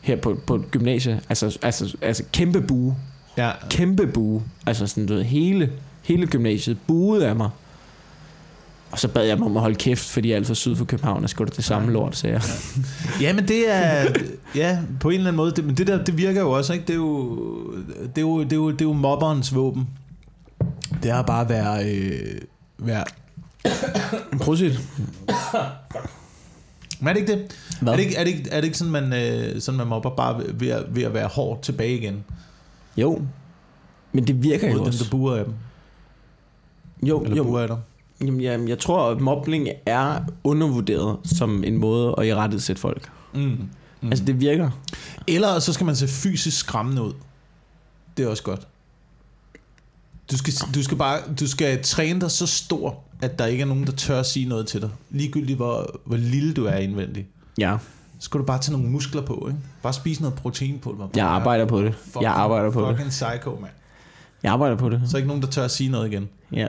[0.00, 2.96] her på, på et gymnasie, altså, altså, altså kæmpe bue,
[3.36, 3.50] Ja.
[3.70, 7.50] kæmpe bue, altså sådan, du ved, hele, hele gymnasiet buede af mig.
[8.90, 10.76] Og så bad jeg dem om at holde kæft, fordi jeg er alt for syd
[10.76, 12.42] for København, og skulle det samme lort, sagde jeg.
[13.20, 14.06] Ja, men det er...
[14.54, 15.52] Ja, på en eller anden måde.
[15.52, 16.84] Det, men det der, det virker jo også, ikke?
[16.86, 17.36] Det er jo,
[18.00, 19.88] det er jo, det er jo, det er jo mobberens våben.
[21.02, 21.94] Det er bare at være...
[21.94, 22.40] Øh,
[22.78, 23.04] være
[24.40, 24.80] Prosit.
[27.00, 27.56] Men er det ikke det?
[27.80, 27.92] Hvad?
[27.92, 30.10] Er det ikke, er det ikke, er det ikke sådan, man, øh, sådan, man mobber
[30.16, 32.24] bare ved, at- ved at være hård tilbage igen?
[32.96, 33.22] Jo.
[34.12, 35.04] Men det virker jo Mod dem, også.
[35.04, 35.54] der buer af dem.
[37.02, 37.42] Jo, Eller jo.
[37.44, 37.78] buer af dig.
[38.20, 42.80] Jamen, jeg, jeg tror, at mobning er undervurderet som en måde at i rettet sætte
[42.80, 43.10] folk.
[43.34, 43.40] Mm.
[44.00, 44.08] Mm.
[44.08, 44.70] Altså, det virker.
[45.28, 47.12] Eller så skal man se fysisk skræmmende ud.
[48.16, 48.66] Det er også godt.
[50.30, 53.66] Du skal, du skal bare du skal træne dig så stor, at der ikke er
[53.66, 54.90] nogen, der tør at sige noget til dig.
[55.10, 57.26] Ligegyldigt hvor, hvor lille du er indvendigt.
[57.58, 57.76] Ja,
[58.18, 59.60] Så skal du bare tage nogle muskler på, ikke?
[59.82, 61.08] Bare spise noget proteinpulver.
[61.16, 61.94] jeg arbejder på det.
[62.14, 62.88] Fucking- Jeg arbejder på det.
[62.88, 63.72] Fucking psycho, mand.
[64.42, 65.02] Jeg arbejder på det.
[65.06, 66.28] Så er ikke nogen, der tør at sige noget igen.
[66.52, 66.66] Ja.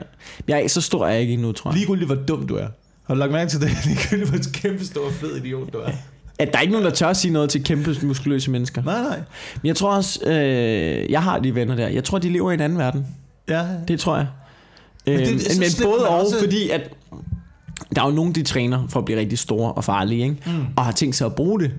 [0.48, 1.78] Jeg er, så stor er jeg ikke endnu, tror jeg.
[1.78, 2.66] Ligegyldigt hvor dum du er.
[3.06, 3.70] Har du lagt mærke til det?
[3.86, 5.90] Ligegyldigt hvor kæmpe stor fed idiot du er.
[6.38, 8.82] At der er ikke nogen, der tør at sige noget til kæmpe muskuløse mennesker.
[8.82, 9.16] Nej, nej.
[9.62, 11.88] Men jeg tror også, øh, jeg har de venner der.
[11.88, 13.06] Jeg tror, de lever i en anden verden.
[13.48, 14.26] Ja, Det tror jeg.
[15.06, 16.94] Men det- øh, så men, både og, også- fordi at
[17.96, 20.36] der er jo nogen, de træner for at blive rigtig store og farlige, ikke?
[20.46, 20.64] Mm.
[20.76, 21.70] og har tænkt sig at bruge det.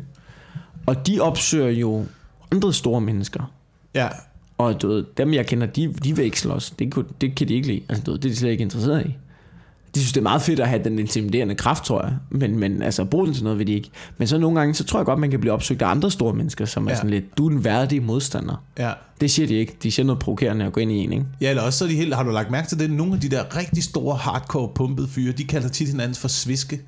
[0.86, 2.06] Og de opsøger jo
[2.52, 3.52] andre store mennesker.
[3.96, 4.08] ja.
[4.58, 6.70] Og du ved, dem jeg kender, de, de ikke slås.
[6.80, 7.82] Det, kunne, det kan de ikke lide.
[7.90, 9.18] Altså, du ved, det er de slet ikke interesseret i.
[9.96, 12.14] De synes, det er meget fedt at have den intimiderende kraft, tror jeg.
[12.30, 13.90] Men, men altså, bruge den til noget vil de ikke.
[14.18, 16.34] Men så nogle gange, så tror jeg godt, man kan blive opsøgt af andre store
[16.34, 16.92] mennesker, som ja.
[16.92, 18.64] er sådan lidt, du er en værdig modstander.
[18.80, 18.92] Ja.
[19.22, 19.78] Det siger de ikke.
[19.84, 21.26] De siger noget provokerende at gå ind i en, ikke?
[21.42, 23.30] Ja, eller også så de helt, har du lagt mærke til det, nogle af de
[23.30, 26.82] der rigtig store hardcore pumpede fyre, de kalder tit hinanden for sviske.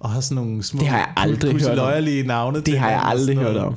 [0.00, 2.26] Og har sådan nogle små Det har jeg aldrig hørt om.
[2.26, 2.60] navne.
[2.60, 3.74] Det har jeg aldrig hørt om.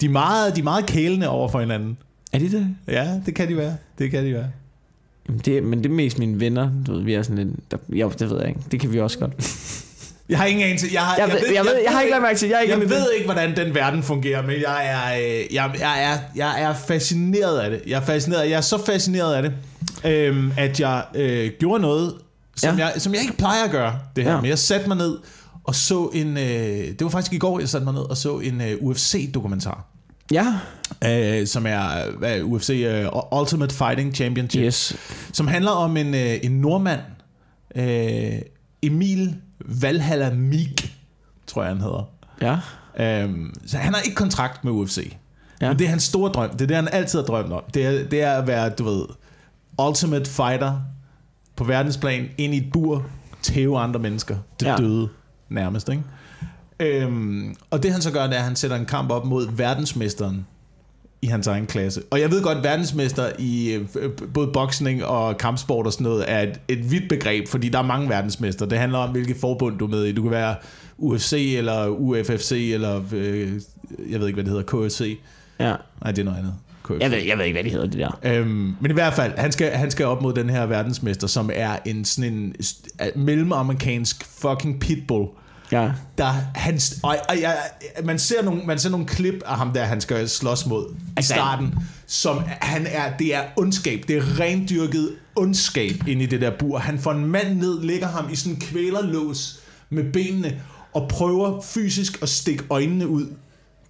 [0.00, 1.96] De er, meget, de er meget kælende over for hinanden.
[2.32, 2.76] Er det det?
[2.88, 3.76] Ja, det kan de være.
[3.98, 4.46] Det kan de være.
[5.28, 6.70] Jamen, det, men det er mest mine venner.
[6.86, 7.70] Du ved, vi er sådan lidt...
[7.70, 8.60] Der, jo, det ved jeg ikke.
[8.72, 9.32] Det kan vi også godt.
[10.28, 10.86] Jeg har ingen anelse.
[10.92, 12.60] Jeg, har, Jeg, jeg, ved, jeg, ved, jeg har ikke lagt mærke til, jeg er
[12.60, 16.18] ikke Jeg ved ikke, hvordan den verden fungerer, men jeg er, øh, jeg, jeg, er,
[16.36, 17.80] jeg er fascineret af det.
[17.86, 18.50] Jeg er fascineret.
[18.50, 19.52] Jeg er så fascineret af det,
[20.04, 22.14] øhm, at jeg øh, gjorde noget,
[22.56, 22.84] som, Ja.
[22.84, 23.98] jeg, som jeg ikke plejer at gøre.
[24.16, 24.32] Det her.
[24.32, 24.40] Ja.
[24.40, 25.18] Men jeg satte mig ned
[25.64, 26.36] og så en...
[26.36, 29.86] Øh, det var faktisk i går, jeg satte mig ned og så en øh, UFC-dokumentar.
[30.32, 30.54] Ja.
[31.04, 34.62] Øh, som er hvad, UFC øh, Ultimate Fighting Championship.
[34.62, 34.96] Yes.
[35.32, 37.00] Som handler om en, øh, en nordmand,
[37.74, 38.38] øh,
[38.82, 40.96] Emil Valhalla Meek,
[41.46, 42.10] tror jeg han hedder.
[42.40, 42.58] Ja.
[42.96, 45.16] Øhm, så han har ikke kontrakt med UFC.
[45.60, 45.68] Ja.
[45.68, 46.50] Men det er hans store drøm.
[46.50, 47.62] Det er det, han altid har drømt om.
[47.74, 49.04] Det er, det er at være, du ved,
[49.86, 50.80] ultimate fighter
[51.56, 53.06] på verdensplan, ind i et bur,
[53.42, 54.36] tæve andre mennesker.
[54.60, 54.76] Det ja.
[54.76, 55.08] døde
[55.48, 56.02] nærmest, ikke?
[56.82, 59.56] Øhm, og det han så gør, det er, at han sætter en kamp op mod
[59.56, 60.46] verdensmesteren
[61.22, 62.02] i hans egen klasse.
[62.10, 66.24] Og jeg ved godt, at verdensmester i øh, både boksning og kampsport og sådan noget
[66.28, 68.66] er et, et vidt begreb, fordi der er mange verdensmester.
[68.66, 70.12] Det handler om, hvilket forbund du er med i.
[70.12, 70.54] Du kan være
[70.98, 73.52] UFC eller UFFC eller øh,
[74.10, 75.18] jeg ved ikke, hvad det hedder, KFC.
[75.60, 75.74] Ja.
[76.02, 76.54] Nej, det er noget andet.
[76.84, 77.00] KFC.
[77.00, 78.18] Jeg ved, jeg ved ikke, hvad de hedder, det der.
[78.22, 81.50] Øhm, men i hvert fald, han skal, han skal op mod den her verdensmester, som
[81.54, 82.54] er en sådan en
[83.16, 85.28] mellemamerikansk fucking pitbull.
[85.72, 85.90] Ja.
[86.18, 87.56] Der, han, og, og jeg,
[88.04, 90.96] man, ser nogle, man ser nogle klip af ham der, han skal slås mod i
[91.16, 91.74] Altså, starten,
[92.06, 96.78] som han er, det er ondskab, det er rendyrket ondskab ind i det der bur.
[96.78, 100.60] Han får en mand ned, lægger ham i sådan en kvælerlås med benene,
[100.92, 103.26] og prøver fysisk at stikke øjnene ud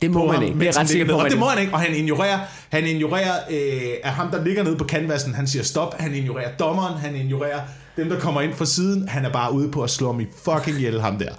[0.03, 0.59] Det må man ham, ikke.
[0.59, 1.55] Det er ret sikker på, Og det må ikke.
[1.55, 5.35] han ikke, og han ignorerer, han ignorerer øh, af ham, der ligger nede på canvasen,
[5.35, 7.61] han siger stop, han ignorerer dommeren, han ignorerer
[7.97, 10.27] dem, der kommer ind fra siden, han er bare ude på at slå ham i
[10.45, 11.33] fucking ihjel, ham der.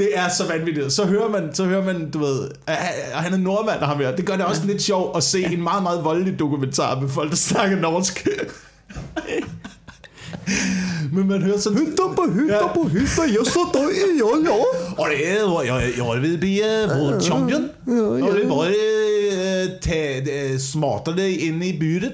[0.00, 0.92] Det er så vanvittigt.
[0.92, 2.76] Så hører man, så hører man du ved, at
[3.12, 4.16] han er nordmand, ham her.
[4.16, 7.30] Det gør det også lidt sjovt at se en meget, meget voldelig dokumentar med folk,
[7.30, 8.28] der snakker norsk.
[11.12, 11.78] Men man hører sådan...
[11.78, 14.52] Hytter på hytter på hytter, jeg står der i jo, jo.
[14.98, 17.62] Og det er, hvor jeg, jeg vil blive world champion.
[18.22, 22.12] Og det bare øh, tage, øh, smarter det ind i byret.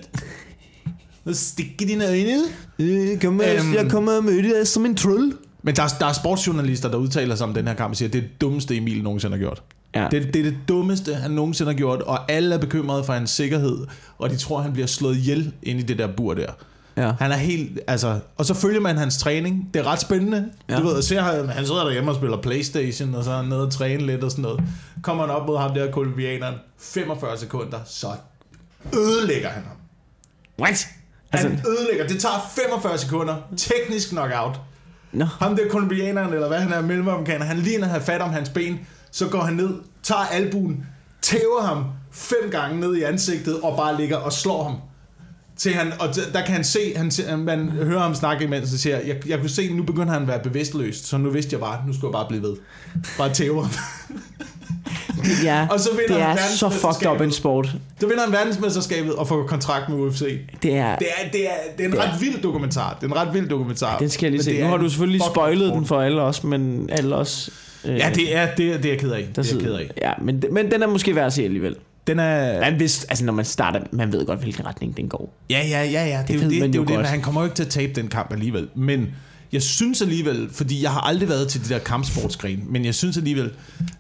[1.25, 2.49] Og stikke dine øjne ud.
[2.79, 3.75] Jeg kommer, Øhm.
[3.75, 5.33] jeg kommer og møde dig som en troll.
[5.67, 8.09] Men der, er- der er sportsjournalister, der udtaler sig om den her kamp og siger,
[8.09, 9.63] at det er det dummeste Emil nogensinde har gjort.
[9.95, 10.09] Ja.
[10.11, 13.31] Det, det er det dummeste, han nogensinde har gjort, og alle er bekymrede for hans
[13.31, 13.87] sikkerhed,
[14.19, 16.53] og de tror, han bliver slået ihjel ind i det der bur der.
[16.97, 17.13] Ja.
[17.19, 19.71] Han er helt, altså, og så følger man hans træning.
[19.75, 20.49] Det er ret spændende.
[20.69, 20.79] Ja.
[20.79, 23.63] Du ved, ser han, han sidder derhjemme og spiller Playstation, og så er han nede
[23.67, 24.61] og træne lidt og sådan noget.
[25.03, 28.09] Kommer han op mod ham der kolumbianeren, 45 sekunder, så
[28.95, 29.77] ødelægger han ham.
[30.61, 30.87] What?
[31.31, 34.61] Han Altså, ødelægger, det tager 45 sekunder, teknisk knockout
[35.13, 35.25] no.
[35.25, 38.31] Ham der kolumbianeren, eller hvad han er, mellemamerikaner, han lige når han har fat om
[38.31, 38.79] hans ben,
[39.11, 39.71] så går han ned,
[40.03, 40.87] tager albuen,
[41.23, 44.77] tæver ham fem gange ned i ansigtet, og bare ligger og slår ham.
[45.57, 49.01] Til han, og der kan han se, han, man hører ham snakke imens, og siger,
[49.01, 51.87] jeg, jeg kunne se, nu begynder han at være bevidstløs, så nu vidste jeg bare,
[51.87, 52.57] nu skulle jeg bare blive ved.
[53.19, 53.71] Bare tæve ham.
[55.45, 57.67] Ja, Og så vinder det han er så fucked up en sport.
[58.01, 60.21] Så vinder han verdensmesterskabet og får kontrakt med UFC.
[60.63, 60.97] Det er...
[60.97, 62.97] Det er, det er, det er en Det er- ret vild dokumentar.
[63.01, 63.99] Det er en ret vild dokumentar.
[63.99, 64.59] Den skal jeg lige se.
[64.61, 67.51] Nu er har du selvfølgelig spoilet den for alle os, men alle os...
[67.85, 69.29] Øh, Ja, det er, det, er, det er jeg ked af.
[69.37, 69.91] der Det er jeg ked sidder, af.
[70.03, 71.77] ja, men, men den er måske værd at se alligevel.
[72.07, 72.61] Den er...
[72.61, 75.33] Man vidste, altså når man starter, man ved godt, hvilken retning den går.
[75.51, 76.19] Ja, ja, ja, ja.
[76.19, 77.69] Det, Det er jo det, det, er det, men han kommer jo ikke til at
[77.69, 78.69] tabe den kamp alligevel.
[78.75, 79.15] Men
[79.53, 83.17] jeg synes alligevel, fordi jeg har aldrig været til de der kampsportsgren, men jeg synes
[83.17, 83.51] alligevel...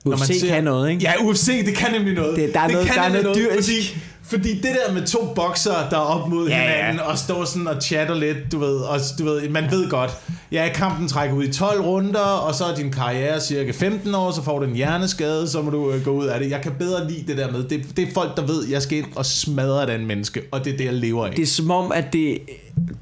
[0.04, 1.02] UFC kan noget, ikke?
[1.02, 2.36] Ja, UFC, det kan nemlig noget.
[2.36, 3.68] Det- der er noget- kan der er noget dyrisk.
[3.68, 6.76] Fordi, fordi det der med to bokser, der er op mod Ja, ja.
[6.76, 10.10] hinanden, og står sådan og chatter lidt, du ved, og du ved, man ved godt,
[10.52, 14.30] ja, kampen trækker ud i 12 runder, og så er din karriere cirka 15 år,
[14.30, 16.50] så får du en hjerneskade, så må du øh, gå ud af det.
[16.50, 18.98] Jeg kan bedre lide det der med, det, det er folk, der ved, jeg skal
[18.98, 21.32] ind og smadre et andet menneske, og det er det, jeg lever af.
[21.32, 22.38] Det er som om, at det,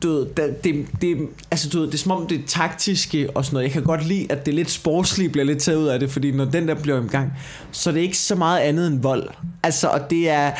[0.02, 3.30] du ved, det, det, det, altså, du ved, det er som om, det er taktiske
[3.34, 3.64] og sådan noget.
[3.64, 6.32] Jeg kan godt lide, at det lidt sportslige bliver lidt taget ud af det, fordi
[6.32, 7.32] når den der bliver i gang,
[7.70, 9.28] så er det ikke så meget andet end vold.
[9.62, 10.50] Altså, og det er,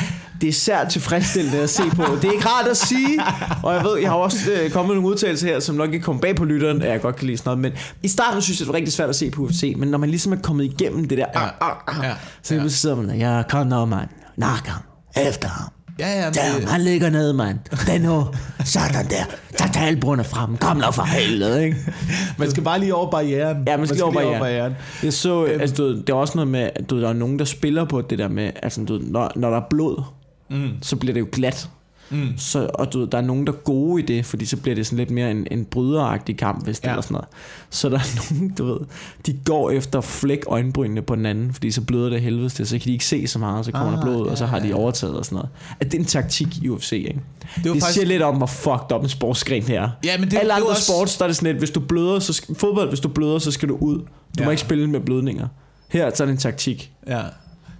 [0.41, 2.03] det er især tilfredsstillende at se på.
[2.21, 3.21] Det er ikke rart at sige,
[3.63, 6.19] og jeg ved, jeg har også øh, kommet nogle udtalelser her, som nok ikke kom
[6.19, 7.71] bag på lytteren, at jeg godt kan lide sådan noget, men
[8.03, 10.09] i starten synes jeg, det var rigtig svært at se på UFC, men når man
[10.09, 12.67] ligesom er kommet igennem det der, Ja, ah, ah, ah, ja, så ja.
[12.67, 14.81] sidder man ja, kom nu, mand, nak ham,
[15.15, 15.74] efter ham.
[15.99, 17.59] Ja, ja, men Damn, det, han ligger ned, mand.
[17.87, 18.25] Den nu.
[18.65, 19.23] Sådan der.
[19.57, 20.57] Tag talbrundet frem.
[20.57, 21.77] Kom nu for helvede, ikke?
[22.39, 23.63] man skal bare lige over barrieren.
[23.67, 24.39] Ja, man skal lige over barrieren.
[24.39, 24.73] barrieren.
[25.03, 27.39] Jeg så, altså, du, det er også noget med, at du, ved, der er nogen,
[27.39, 30.03] der spiller på det der med, altså, du, ved, når, når der er blod,
[30.49, 30.69] Mm.
[30.81, 31.69] så bliver det jo glat.
[32.09, 32.27] Mm.
[32.37, 34.85] Så, og du, der er nogen, der er gode i det, fordi så bliver det
[34.85, 36.89] sådan lidt mere en, en bryderagtig kamp, hvis det Ja.
[36.89, 36.93] ja.
[36.93, 37.27] eller sådan noget.
[37.69, 38.79] Så der er nogen, du ved,
[39.25, 42.77] de går efter flæk øjenbrynene på den anden, fordi så bløder det helvedes til, så
[42.79, 44.59] kan de ikke se så meget, så kommer Ah, der blod, og så ja, har
[44.59, 44.73] de ja.
[44.75, 45.49] overtaget og sådan noget.
[45.79, 47.07] At det er en taktik i UFC, ikke?
[47.09, 47.19] Det
[47.55, 49.89] var det faktisk- siger lidt om, hvor fucked up en sportsgren det er.
[50.03, 50.83] Ja, men det, Alle det andre også...
[50.83, 53.39] sports, der er det sådan lidt, hvis du bløder, så skal, fodbold, hvis du bløder,
[53.39, 53.97] så skal du ud.
[53.97, 54.05] Du
[54.39, 54.45] Ja.
[54.45, 55.47] må ikke spille med blødninger.
[55.89, 56.91] Her så er det en taktik.
[57.07, 57.21] Ja.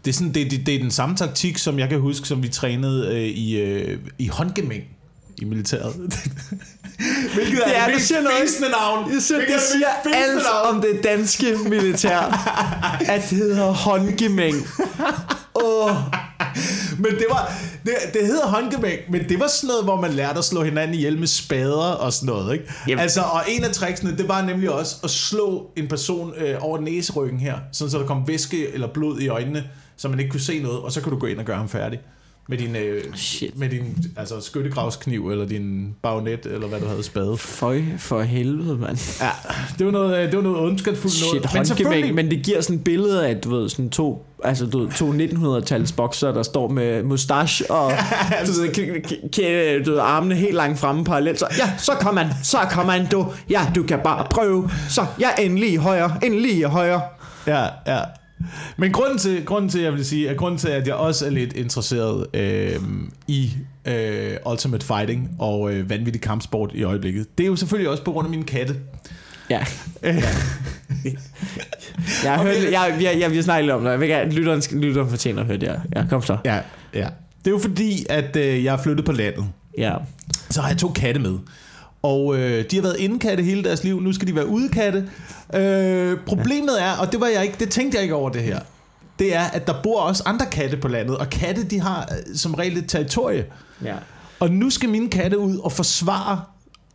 [0.06, 2.44] Det er, sådan, det, det, det er den samme taktik, som jeg kan huske, som
[2.44, 4.84] vi trænede øh, i, øh, i håndgemæng
[5.42, 5.94] i militæret.
[7.34, 9.00] Hvilket er Det er, det du mest siger fæsende navn.
[9.12, 10.76] Jeg Hvilket det er siger alt navn.
[10.76, 12.20] om det danske militær.
[13.14, 14.56] at det hedder håndgemæng.
[15.64, 15.92] Åh,
[16.98, 17.54] Men det var,
[17.86, 20.96] det, det hedder håndgemæng, men det var sådan noget, hvor man lærte at slå hinanden
[20.96, 22.66] ihjel med spader og sådan noget, ikke?
[22.88, 23.00] Jamen.
[23.00, 26.80] Altså, og en af tricksene, det var nemlig også at slå en person øh, over
[26.82, 29.64] næseryggen her, sådan så der kom væske eller blod i øjnene,
[29.98, 31.70] så man ikke kunne se noget, og så kunne du gå ind og gøre ham
[31.70, 32.00] færdig.
[32.50, 33.58] Med din, øh, Shit.
[33.60, 37.38] med din altså, skyttegravskniv, eller din bajonet, eller hvad du havde spade.
[37.38, 39.22] føj for helvede, mand.
[39.22, 39.30] Ja,
[39.78, 41.68] det var noget, øh, det var noget ondskabsfuldt Shit, noget.
[41.68, 42.14] håndgemæng.
[42.16, 45.12] Men det giver sådan et billede af, du ved, sådan to, altså, du ved, to
[45.14, 47.92] 1900-tals bokser, der står med mustache og
[48.48, 51.40] du ved, k- k- k- du ved, armene helt langt fremme parallelt.
[51.40, 53.28] Så, ja, så kom han, så kom han, du.
[53.50, 54.70] Ja, du kan bare prøve.
[54.90, 57.02] Så, ja, endelig højre, endelig højre.
[57.48, 58.00] Ja, ja.
[58.78, 61.30] Men grunden til, grunden til, jeg vil sige, at grunden til, at jeg også er
[61.30, 62.80] lidt interesseret øh,
[63.28, 63.54] i
[63.86, 68.12] øh, Ultimate Fighting og øh, vanvittig kampsport i øjeblikket, det er jo selvfølgelig også på
[68.12, 68.76] grund af mine katte.
[69.50, 69.66] Ja.
[72.24, 73.92] Jeg har hørt, jeg, jeg, jeg, vi har snakket lidt om det.
[73.92, 75.82] Jeg vil gerne, lytteren, lytteren fortjener at høre det.
[75.96, 76.38] Ja, kom så.
[76.46, 76.60] Ja,
[76.94, 77.08] ja.
[77.40, 79.46] Det er jo fordi, at øh, jeg er flyttet på landet.
[79.78, 79.94] Ja.
[80.50, 81.38] Så har jeg to katte med.
[82.02, 84.02] Og øh, de har været indekatte hele deres liv.
[84.02, 85.10] Nu skal de være udekatte.
[85.54, 88.60] Øh, problemet er, og det var jeg ikke, det tænkte jeg ikke over det her.
[89.20, 91.18] Det er, at der bor også andre katte på landet.
[91.18, 93.46] Og katte, de har øh, som regel et territorie.
[93.84, 93.96] Ja.
[94.40, 96.42] Og nu skal mine katte ud og forsvare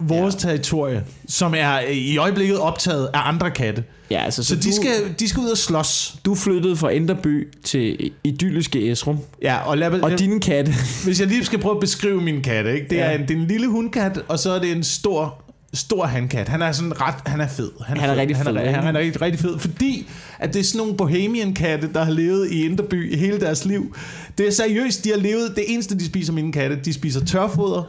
[0.01, 0.39] vores ja.
[0.39, 3.85] territorie, som er øh, i øjeblikket optaget af andre katte.
[4.11, 6.15] Ja, altså, Så, så, de, du, skal, de skal ud og slås.
[6.25, 9.19] du flyttede fra Inderby til idylliske Esrum.
[9.43, 10.73] Ja, og, lad, Og dine katte.
[11.05, 12.87] hvis jeg lige skal prøve at beskrive min katte, ikke?
[12.91, 13.03] Det, Ja.
[13.03, 15.43] er en, det er en lille hundkat, og så er det en stor
[15.74, 16.48] stor hankat.
[16.48, 17.70] Han er sådan ret, han er fed.
[17.87, 18.74] Han er rigtig han fed, Er, ikke?
[18.74, 22.12] han er rigtig, rigtig fed, fordi at det er sådan nogle bohemian katte, der har
[22.12, 23.96] levet i Inderby hele deres liv.
[24.38, 27.83] Det er seriøst, de har levet, det eneste de spiser mine katte, de spiser tørfoder.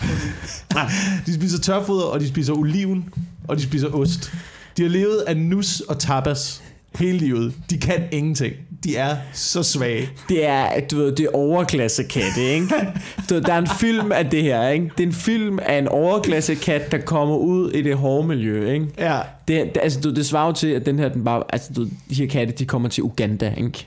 [1.26, 3.04] de spiser tørfoder, og de spiser oliven,
[3.48, 4.32] og de spiser ost.
[4.76, 6.62] De har levet af nus og tapas
[6.98, 7.54] hele livet.
[7.70, 8.54] De kan ingenting.
[8.84, 10.08] De er så svage.
[10.28, 12.74] Det er, du ved, det er overklasse katte, ikke?
[13.30, 14.90] Du der er en film af det her, ikke?
[14.98, 18.72] Det er en film af en overklasse kat, der kommer ud i det hårde miljø,
[18.72, 18.86] ikke?
[18.98, 21.72] Ja, Det, det, altså, du, det svarer jo til, at den her, den bare, altså,
[21.72, 23.86] du, de her katte, de kommer til Uganda, ikke?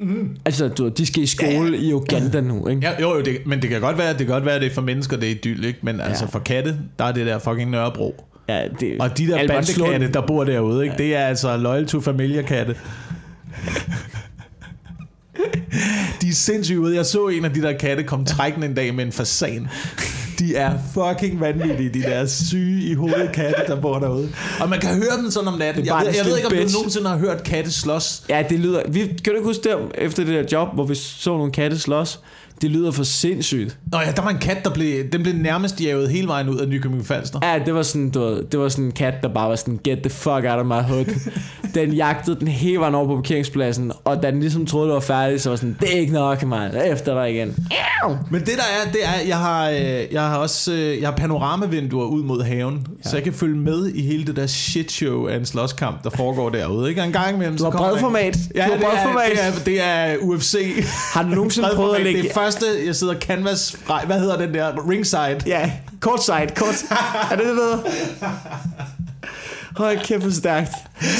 [0.00, 0.36] Mm.
[0.44, 1.88] Altså, du, de skal i skole ja.
[1.88, 2.82] i Uganda nu, ikke?
[2.82, 4.70] Ja, jo, jo det, men det kan godt være, det kan godt være, at det
[4.70, 5.78] er for mennesker, det er idyll, ikke?
[5.82, 6.02] Men ja.
[6.02, 8.24] altså for katte, der er det der fucking Nørrebro.
[8.48, 9.90] Ja, det, Og de der Albertslund.
[9.90, 10.96] bandekatte, der bor derude, ikke?
[10.98, 12.76] Det er altså loyal to familia katte.
[16.22, 16.96] De er sindssygt ude.
[16.96, 19.68] Jeg så en af de der katte komme trækkende en dag med en fasan.
[20.38, 24.28] De er fucking vanvittige, de der syge i hovedet katte, der bor derude.
[24.60, 25.86] Og man kan høre dem sådan om natten.
[25.86, 26.74] Jeg ved, jeg ved ikke, om du bitch.
[26.74, 28.22] nogensinde har hørt katte slås.
[28.28, 28.82] Ja, det lyder...
[28.88, 31.78] Vi, kan du ikke huske der, efter det der job, hvor vi så nogle katte
[31.78, 32.20] slås?
[32.62, 33.78] Det lyder for sindssygt.
[33.92, 36.58] Nå ja, der var en kat, der blev, den blev nærmest jaget hele vejen ud
[36.58, 37.38] af Nykøbing Falster.
[37.42, 39.80] Ja, det var sådan, du ved, det var sådan en kat, der bare var sådan,
[39.84, 41.04] get the fuck out of my hood.
[41.74, 45.00] den jagtede den hele vejen over på parkeringspladsen, og da den ligesom troede, det var
[45.00, 46.74] færdigt, så var sådan, det er ikke nok, mand.
[46.86, 47.56] Efter dig igen.
[48.30, 51.16] Men det der er, det er, jeg har, øh, jeg har også øh, jeg har
[51.16, 53.10] panoramavinduer ud mod haven, ja.
[53.10, 56.10] så jeg kan følge med i hele det der shit show af en slåskamp, der
[56.10, 56.88] foregår derude.
[56.88, 57.00] Ikke?
[57.00, 58.36] Og en gang imellem, Du har bredformat.
[58.54, 59.62] Ja, du har det er, bredformat.
[59.64, 60.84] det, er, det er UFC.
[61.14, 62.22] Har du nogensinde prøvet at Bredformat.
[62.22, 62.30] lægge...
[62.42, 65.40] Første, jeg sidder canvas fra, hvad hedder den der, ringside.
[65.46, 66.90] Ja, courtside, side,
[67.30, 67.78] er det det, der?
[69.76, 70.70] Hold kæft, hvor stærkt.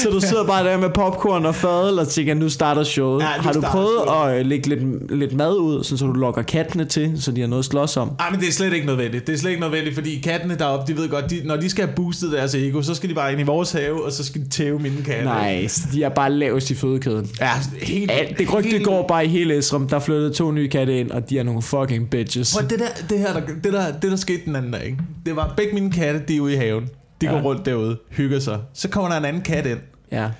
[0.02, 3.20] Så du sidder bare der med popcorn og fadel og tænker, nu starter showet.
[3.22, 4.32] Ja, har du prøvet showet.
[4.32, 7.40] at øh, lægge lidt, lidt mad ud, sådan, så du lokker kattene til, så de
[7.40, 8.10] har noget at slås om?
[8.20, 9.26] Ej, men det er slet ikke nødvendigt.
[9.26, 11.84] Det er slet ikke nødvendigt, fordi kattene deroppe, de ved godt, de, når de skal
[11.86, 14.40] have boostet deres ego, så skal de bare ind i vores have, og så skal
[14.40, 15.24] de tæve mine katte.
[15.24, 17.30] Nej, de er bare lavest i fødekæden.
[17.40, 17.50] Ja,
[17.82, 19.88] helt, Alt, det rygte helt- går bare i hele Esrum.
[19.88, 22.54] Der flyttede to nye katte ind, og de er nogle fucking bitches.
[22.56, 24.98] Prøv, det, der, det, her, der, det, der, det der skete den anden dag, ikke?
[25.26, 26.84] det var begge mine katte, de er ude i haven.
[27.22, 27.32] De Ja.
[27.32, 28.60] går rundt derude, hygger sig.
[28.74, 29.78] Så kommer der en anden kat ind.
[30.12, 30.30] Ja.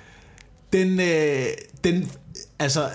[0.73, 1.45] Den, øh,
[1.83, 2.11] den,
[2.59, 2.89] altså,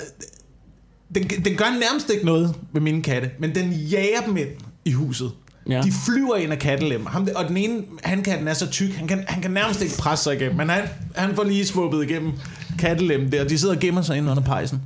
[1.14, 4.48] den, den gør nærmest ikke noget med mine katte, men den jager dem ind
[4.84, 5.32] i huset.
[5.68, 5.82] Ja.
[5.82, 7.06] De flyver ind af kattelem.
[7.06, 9.96] Ham, og den ene, han katten er så tyk, han kan, han kan nærmest ikke
[9.98, 10.56] presse sig igennem.
[10.56, 12.32] Men han, han får lige svuppet igennem
[12.78, 13.44] kattelem der.
[13.44, 14.82] De sidder og gemmer sig inde under pejsen.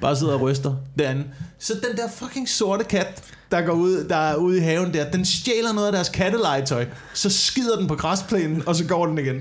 [0.00, 1.24] Bare sidder og ryster derinde.
[1.58, 3.22] Så den der fucking sorte kat,
[3.54, 6.86] der går ud, der er ude i haven der, den stjæler noget af deres kattelegetøj.
[7.14, 9.40] Så skider den på græsplænen, og så går den igen.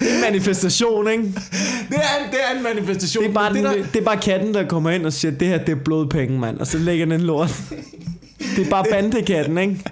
[0.00, 1.22] Det er en manifestation, ikke?
[1.22, 3.24] Det er en, det er en manifestation.
[3.24, 5.32] Det er, bare det den, der, det er bare katten, der kommer ind og siger,
[5.32, 6.58] det her det er blodpenge, mand.
[6.58, 7.62] Og så lægger den en lort.
[8.56, 9.84] Det er bare bandekatten, ikke?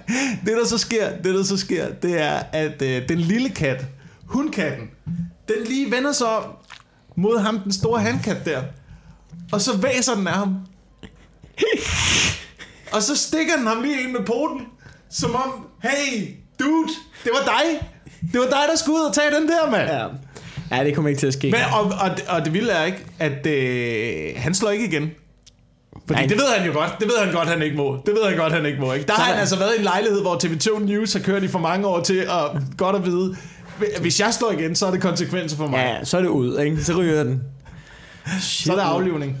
[0.45, 3.85] det der så sker, det der så sker, det er, at øh, den lille kat,
[4.25, 4.87] hundkatten,
[5.47, 6.43] den lige vender sig om
[7.15, 8.61] mod ham, den store handkat der.
[9.51, 10.55] Og så væser den af ham.
[12.93, 14.65] og så stikker den ham lige ind med poten.
[15.11, 16.27] Som om, hey,
[16.59, 16.87] dude,
[17.23, 17.87] det var dig.
[18.33, 19.89] Det var dig, der skulle ud og tage den der, mand.
[19.89, 20.05] Ja.
[20.71, 21.51] Ja, det kommer ikke til at ske.
[21.51, 25.11] Men, og, og, og det vilde er ikke, at øh, han slår ikke igen.
[26.07, 26.27] Fordi Nej.
[26.27, 26.99] det ved han jo godt.
[26.99, 28.01] Det ved han godt, han ikke må.
[28.05, 28.93] Det ved han godt, han ikke må.
[28.93, 29.07] Ikke?
[29.07, 31.47] Der Så har han altså været i en lejlighed, hvor TV2 News har kørt i
[31.47, 33.35] for mange år til at godt at vide,
[34.01, 35.77] hvis jeg slår igen, så er det konsekvenser for mig.
[35.77, 36.83] Ja, så er det ud, ikke?
[36.83, 37.41] Så ryger den.
[38.41, 39.37] Shit, så er der aflivning.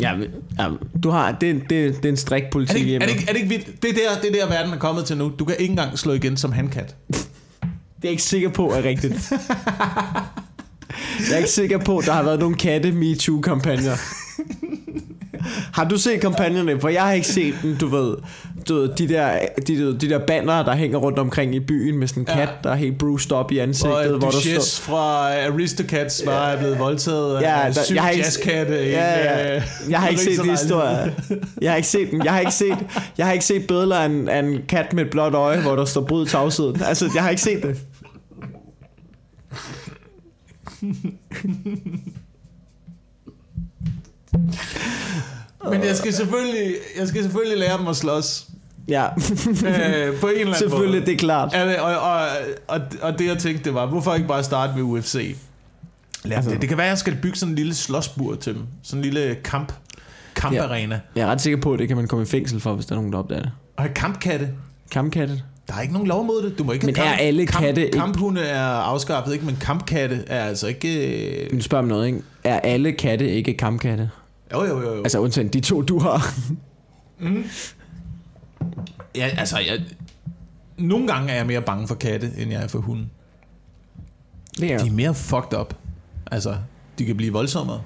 [0.00, 0.12] Ja,
[0.58, 0.68] ja,
[1.02, 3.04] du har, det, det, det er en strik Er politik det, hjemme.
[3.04, 3.82] er, det ikke, er det ikke vildt?
[3.82, 5.32] Det er, der, det er der, verden er kommet til nu.
[5.38, 6.96] Du kan ikke engang slå igen som handkat.
[7.96, 9.32] Det er jeg ikke sikker på er rigtigt.
[11.28, 13.96] Jeg er ikke sikker på, at der har været nogle katte MeToo-kampagner.
[15.72, 16.80] Har du set kampagnerne?
[16.80, 18.16] For jeg har ikke set dem, du ved.
[18.68, 22.08] Du ved de, der, de, de der banner, der hænger rundt omkring i byen med
[22.08, 22.34] sådan en Ja.
[22.34, 23.96] kat, der er helt bruised op i ansigtet.
[24.12, 28.10] Og hvor der står, fra Aristocats var ja, blevet voldtaget Ja, af der- jeg har
[28.10, 28.86] ikke- jazzkatte.
[28.86, 29.56] i Ja, ja.
[29.56, 31.10] øh, Jeg har ikke set de historier.
[31.60, 32.22] Jeg har ikke set dem.
[32.24, 32.76] Jeg har ikke set,
[33.18, 35.76] jeg har ikke set billeder af en, af en kat med et blåt øje, hvor
[35.76, 36.82] der står bryd tavsheden.
[36.82, 37.76] Altså, jeg har ikke set det.
[45.70, 48.46] Men jeg skal selvfølgelig, jeg skal selvfølgelig lære dem at slås.
[48.88, 50.54] Ja, øh, på en eller anden måde.
[50.56, 51.52] selvfølgelig, det er klart.
[51.52, 52.26] Ja, og, og,
[52.68, 55.36] og, og det jeg tænkte, det var, hvorfor ikke bare starte med UFC?
[56.24, 56.60] Lad Altså- det.
[56.60, 58.62] det kan være, at jeg skal bygge sådan en lille slåsbur til dem.
[58.82, 59.72] Sådan en lille kamp.
[60.34, 61.00] Kamparena.
[61.16, 62.92] Jeg er ret sikker på, at det kan man komme i fængsel for, hvis der
[62.92, 63.50] er nogen, der opdager det.
[63.76, 64.48] Og kampkatte.
[64.90, 65.42] Kampkatte?
[65.68, 66.58] Der er ikke nogen lov mod det.
[66.58, 69.44] Du må ikke Men have er alle kamp, katte ikke- Kamphunde er afskaffet, ikke?
[69.46, 71.18] Men kampkatte er altså ikke...
[71.46, 72.22] øh, Nu spørger om noget, ikke?
[72.44, 74.10] Er alle katte ikke kampkatte?
[74.52, 74.94] Jo, jo, jo.
[74.94, 74.98] jo.
[75.02, 76.34] Altså undtagen de to, du har.
[79.16, 79.80] Ja, altså, jeg...
[80.78, 83.06] Nogle gange er jeg mere bange for katte, end jeg er for hunde.
[84.58, 85.74] Det er De er mere fucked up.
[86.30, 86.56] Altså,
[86.98, 87.82] de kan blive voldsommere.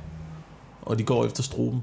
[0.82, 1.80] Og de går efter struben.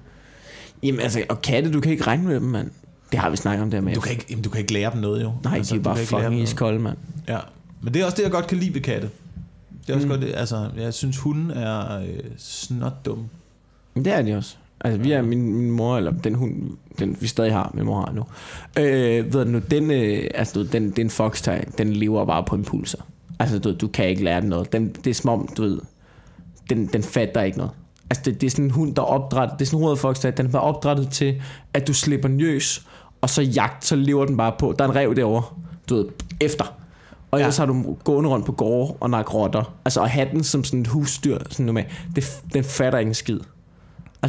[0.83, 2.71] Jamen altså, og katte, du kan ikke regne med dem, mand.
[3.11, 3.95] Det har vi snakket om der med.
[3.95, 5.33] Du kan ikke, jamen, du kan ikke lære dem noget, jo.
[5.43, 6.97] Nej, altså, de er bare fucking iskolde, mand.
[7.27, 7.39] Ja.
[7.81, 9.09] Men det er også det, jeg godt kan lide ved katte.
[9.87, 10.11] Det er også Mm.
[10.11, 13.29] godt, det, altså, jeg synes, hunden er øh, snot dum.
[13.95, 14.55] Det er de også.
[14.85, 16.53] Altså, vi er min, min mor, eller den hund,
[16.99, 18.23] den vi stadig har, min mor har nu.
[18.83, 22.55] Øh, ved du nu, den, øh, altså, du, den, den fox den lever bare på
[22.55, 22.97] impulser.
[23.39, 24.73] Altså, du, du kan ikke lære den noget.
[24.73, 25.79] Den, det er som om, du ved,
[26.69, 27.71] den, den fatter ikke noget.
[28.09, 29.97] Altså, det, det er sådan en hund, der er opdrettet, det er sådan en rød
[29.97, 31.41] fox den er bare opdrettet til,
[31.73, 32.87] at du slipper njøs,
[33.21, 34.75] og så jagt, så lever den bare på.
[34.79, 35.43] Der er en rev derovre,
[35.89, 36.05] du ved,
[36.41, 36.75] efter.
[37.31, 37.65] Og ellers Ja.
[37.65, 39.73] har du gående rundt på gårde og nakke rotter.
[39.85, 41.83] Altså have den som sådan et husdyr, sådan noget med,
[42.15, 43.39] det, den fatter ikke en skid.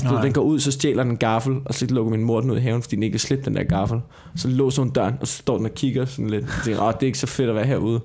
[0.04, 2.40] Altså, du, den går ud, så stjæler den en gaffel, og så lukker min mor
[2.40, 4.00] den ud i haven, fordi den ikke kan slippe den der gaffel.
[4.36, 6.44] Så låser hun døren, og så står den og kigger sådan lidt.
[6.44, 8.00] Og tænker, "Åh, det er ikke så fedt at være herude.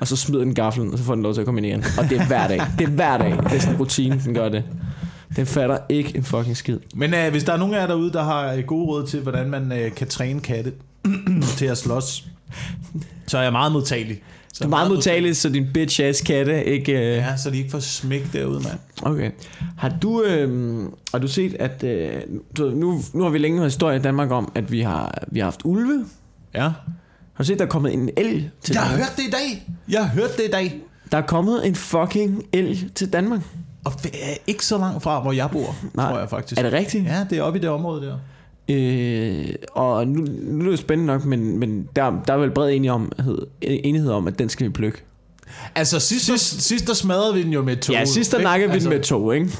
[0.00, 1.84] Og så smider den gaffelen, og så får den lov til at komme ind igen.
[1.98, 2.60] Og det er hver dag.
[2.78, 3.30] Det er hver dag.
[3.30, 4.64] Det er sådan en rutine, den gør det.
[5.36, 6.78] Den fatter ikke en fucking skid.
[6.94, 9.20] Men øh, hvis der er nogen af jer derude, der har øh, gode råd til,
[9.20, 10.72] hvordan man øh, kan træne katte
[11.58, 12.24] til at slås,
[13.26, 14.22] så er jeg meget modtagelig.
[14.54, 16.92] Så Det er meget modtageligt, så din bitch ass katte ikke...
[16.92, 17.16] Øh...
[17.16, 18.78] Ja, så de ikke får smæk derude, mand.
[19.02, 19.30] Okay.
[19.76, 20.82] Har du, øh,
[21.12, 22.12] har du set, at øh,
[22.56, 25.38] du, nu, nu har vi længe hørt historie i Danmark om, at vi har, vi
[25.38, 26.04] har haft ulve.
[26.54, 26.60] Ja.
[26.60, 26.74] Har
[27.38, 29.68] du set, der er kommet en elg til Jeg har hørt det i dag.
[29.88, 30.80] Jeg har hørt det i dag.
[31.12, 33.40] Der er kommet en fucking elg til Danmark.
[33.84, 36.10] Og det er ikke så langt fra, hvor jeg bor, Nej.
[36.10, 36.58] tror jeg faktisk.
[36.58, 37.04] Er det rigtigt?
[37.04, 38.18] Ja, det er oppe i det område der.
[38.68, 42.50] Øh, og nu, nu er det jo spændende nok, men, men der, der er vel
[42.50, 45.02] bred enighed, enighed om, at den skal vi plukke.
[45.74, 47.92] Altså, sidst, sidst, sidst der smadrede vi den jo med to.
[47.92, 49.50] Ja, sidst der nakkede vi den med to, ikke?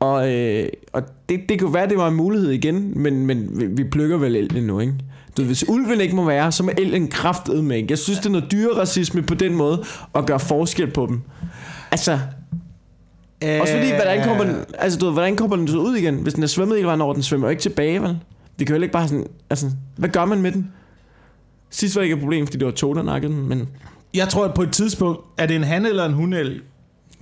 [0.00, 3.66] Og, øh, og det, det kunne være, det var en mulighed igen, men, men vi,
[3.66, 4.94] vi plukker vel elgen nu, ikke?
[5.36, 7.86] Du, hvis ulven ikke må være, så må elgen kraftet med, ikke?
[7.90, 9.84] Jeg synes, det er noget dyreracisme på den måde,
[10.14, 11.20] at gøre forskel på dem.
[11.90, 12.18] Altså,
[13.44, 16.14] Øh, også fordi, hvordan kommer den, altså, du ved, hvordan kommer den så ud igen?
[16.14, 18.18] Hvis den er svømmet hele vejen over, den svømmer jo ikke tilbage, vel?
[18.56, 20.72] Vi kan jo ikke bare sådan, altså, hvad gør man med den?
[21.70, 23.68] Sidst var det ikke et problem, fordi det var to, der nakkede den, men
[24.14, 26.62] Jeg tror, at på et tidspunkt, er det en han eller en hunelg?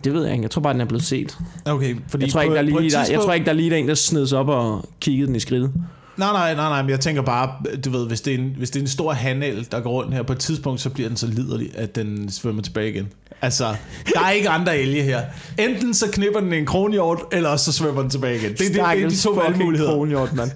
[0.05, 0.43] det ved jeg ikke.
[0.43, 1.39] Jeg tror bare, den er blevet set.
[1.64, 3.45] Okay, fordi Jeg tror, ikke, på, der er på et lige, der, jeg tror ikke,
[3.45, 5.73] der er lige der er en, der sned sig op og kiggede den i skridtet.
[6.17, 7.51] Nej, nej, nej, nej, men jeg tænker bare,
[7.85, 10.14] du ved, hvis det er en, hvis det er en stor hanel, der går rundt
[10.14, 13.09] her, på et tidspunkt, så bliver den så liderlig, at den svømmer tilbage igen.
[13.43, 13.77] Altså,
[14.14, 15.23] der er ikke andre elge her.
[15.59, 18.51] Enten så knipper den en kronhjort, eller også så svømmer den tilbage igen.
[18.51, 19.93] Det, det, det, det er de to valgmuligheder.
[19.93, 20.51] Kronhjort, mand.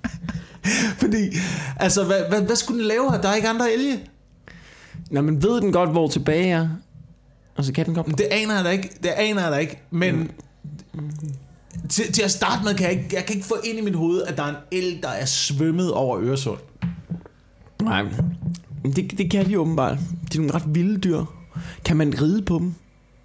[1.00, 1.36] Fordi,
[1.76, 3.20] altså, hvad, hvad, hvad skulle den lave her?
[3.20, 4.00] Der er ikke andre elge.
[5.10, 6.68] Nå, men ved den godt, hvor tilbage er?
[7.56, 8.06] Og så kan den godt...
[8.06, 8.90] Det aner jeg da ikke.
[9.02, 9.82] Det aner jeg da ikke.
[9.90, 10.30] Men
[11.88, 13.94] til, til at starte med, kan jeg, ikke, jeg kan ikke få ind i mit
[13.94, 16.58] hoved, at der er en el, der er svømmet over Øresund.
[17.82, 18.04] Nej.
[18.96, 19.98] Det, det kan de åbenbart.
[20.32, 21.24] De er nogle ret vilde dyr.
[21.84, 22.74] Kan man ride på dem?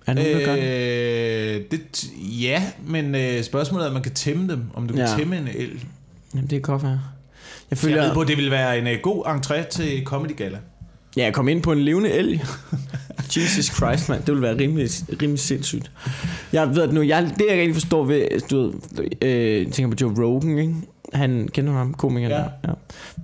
[0.08, 0.64] Er nogen, der gør det?
[0.64, 2.06] Øh, det,
[2.41, 4.64] ja, men øh, spørgsmålet er, om man kan tæmme dem.
[4.74, 5.16] Om du kan Ja.
[5.18, 5.80] tæmme en el.
[6.34, 6.91] Jamen, det kan godt være.
[6.91, 7.00] Jeg
[7.72, 10.58] Jeg føler, ved på, at det vil være en øh, god entré til Comedy Gala.
[11.18, 12.45] Ja, jeg kom ind på en levende elg.
[13.38, 14.20] Jesus Christ, mand.
[14.20, 14.89] Det ville være rimelig,
[15.22, 15.91] rimelig sindssygt.
[16.53, 18.61] Jeg ved at nu, jeg, det jeg rigtig forstår ved, du
[18.91, 20.76] ved, øh, tænker på Joe Rogan, ikke?
[21.13, 22.38] Han kender ham, komikeren Ja.
[22.38, 22.49] der?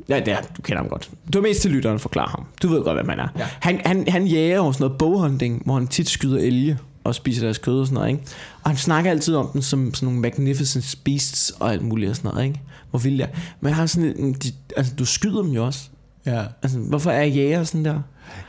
[0.09, 0.15] Ja.
[0.15, 1.09] ja, det er, du kender ham godt.
[1.33, 2.45] Du er mest til lytteren, forklare ham.
[2.61, 3.27] Du ved godt, hvad man er.
[3.39, 3.45] Ja.
[3.59, 7.41] Han, han, han jager jo sådan noget bowhunting, hvor han tit skyder elge og spiser
[7.43, 8.23] deres kød og sådan noget, ikke?
[8.63, 12.15] Og han snakker altid om dem som sådan nogle magnificent beasts og alt muligt og
[12.15, 12.61] sådan noget, ikke?
[12.89, 13.29] Hvor vildt jeg.
[13.61, 15.79] Men jeg har sådan en, de, altså, du skyder dem jo også.
[16.25, 16.43] Ja.
[16.63, 17.99] Altså, hvorfor er jæger sådan der?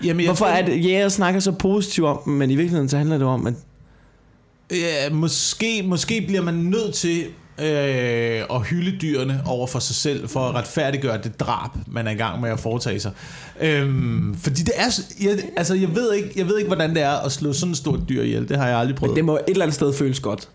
[0.05, 2.99] Jamen, Hvorfor tror- er det, jæger snakker så positivt om dem, men i virkeligheden så
[2.99, 3.55] handler det om, at
[4.71, 7.25] Ja, måske, måske bliver man nødt til
[7.59, 12.11] øh, at hylde dyrene over for sig selv, for at retfærdiggøre det drab, man er
[12.11, 13.13] i gang med at foretage sig.
[13.61, 15.01] Øhm, fordi det er...
[15.21, 17.77] Jeg, altså, jeg ved, ikke, jeg ved ikke, hvordan det er at slå sådan et
[17.77, 18.49] stort dyr ihjel.
[18.49, 19.17] Det har jeg aldrig prøvet.
[19.17, 20.49] det må et eller andet sted føles godt.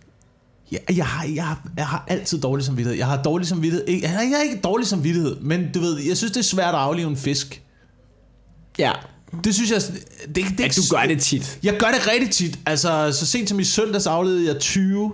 [0.72, 2.98] Jeg, jeg, har, jeg, har, jeg har altid dårlig samvittighed.
[2.98, 3.88] Jeg har dårlig samvittighed.
[4.02, 6.74] Jeg har jeg har ikke dårlig samvittighed, men du ved, jeg synes, det er svært
[6.74, 7.62] at aflive en fisk.
[8.80, 8.92] Ja,
[9.44, 9.82] Det synes jeg...
[9.82, 11.60] Det, det, det, at du gør det tit.
[11.64, 12.60] Jeg gør det rigtig tit.
[12.66, 15.14] Altså, så sent som i søndags aflevede jeg 20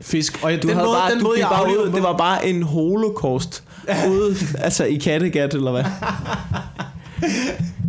[0.00, 0.40] fisk.
[0.42, 2.46] Og jeg, Du den havde måde, bare, den måde, jeg bare ud, det var bare
[2.46, 3.64] en holocaust
[4.10, 5.84] ude, altså i Kattegat, eller hvad?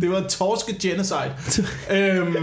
[0.00, 1.32] Det var torske genocide.
[1.90, 2.36] øhm,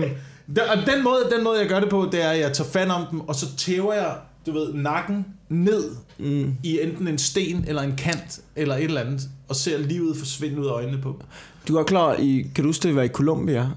[0.48, 2.89] og den måde, den måde, jeg gør det på, det er, at jeg tager fat
[2.89, 4.12] om dem, og så tæver jeg,
[4.46, 5.84] du ved, nakken ned
[6.20, 6.54] Mm.
[6.64, 10.62] i enten en sten eller en kant, eller et eller andet, og ser livet forsvinde
[10.62, 11.24] ud af øjnene på.
[11.68, 13.70] Du er klar, i, kan du huske, det var i Colombia?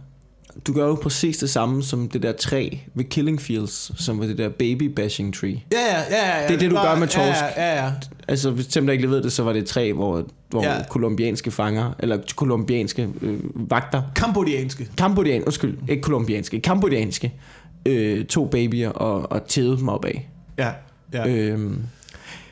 [0.66, 4.26] Du gør jo præcis det samme som det der træ ved Killing Fields, som var
[4.26, 5.62] det der baby bashing tree.
[5.72, 6.40] Ja, ja, ja.
[6.42, 7.40] ja Det er det, du gør med torsk.
[7.56, 7.92] Ja, ja, ja.
[8.28, 10.62] Altså, hvis dem der ikke lige ved det, så var det et træ, hvor, hvor
[10.64, 10.74] Ja.
[10.90, 13.38] kolumbianske fanger, eller kolumbianske øh,
[13.70, 14.88] vagter, Kambodjanske.
[14.98, 17.32] Kambodjan, undskyld, ikke kolumbianske, kambodjanske,
[17.86, 20.10] øh, to babyer og, og tævede dem opad.
[20.14, 20.20] Ja,
[20.58, 20.70] ja.
[21.12, 21.28] Ja.
[21.28, 21.82] Øhm.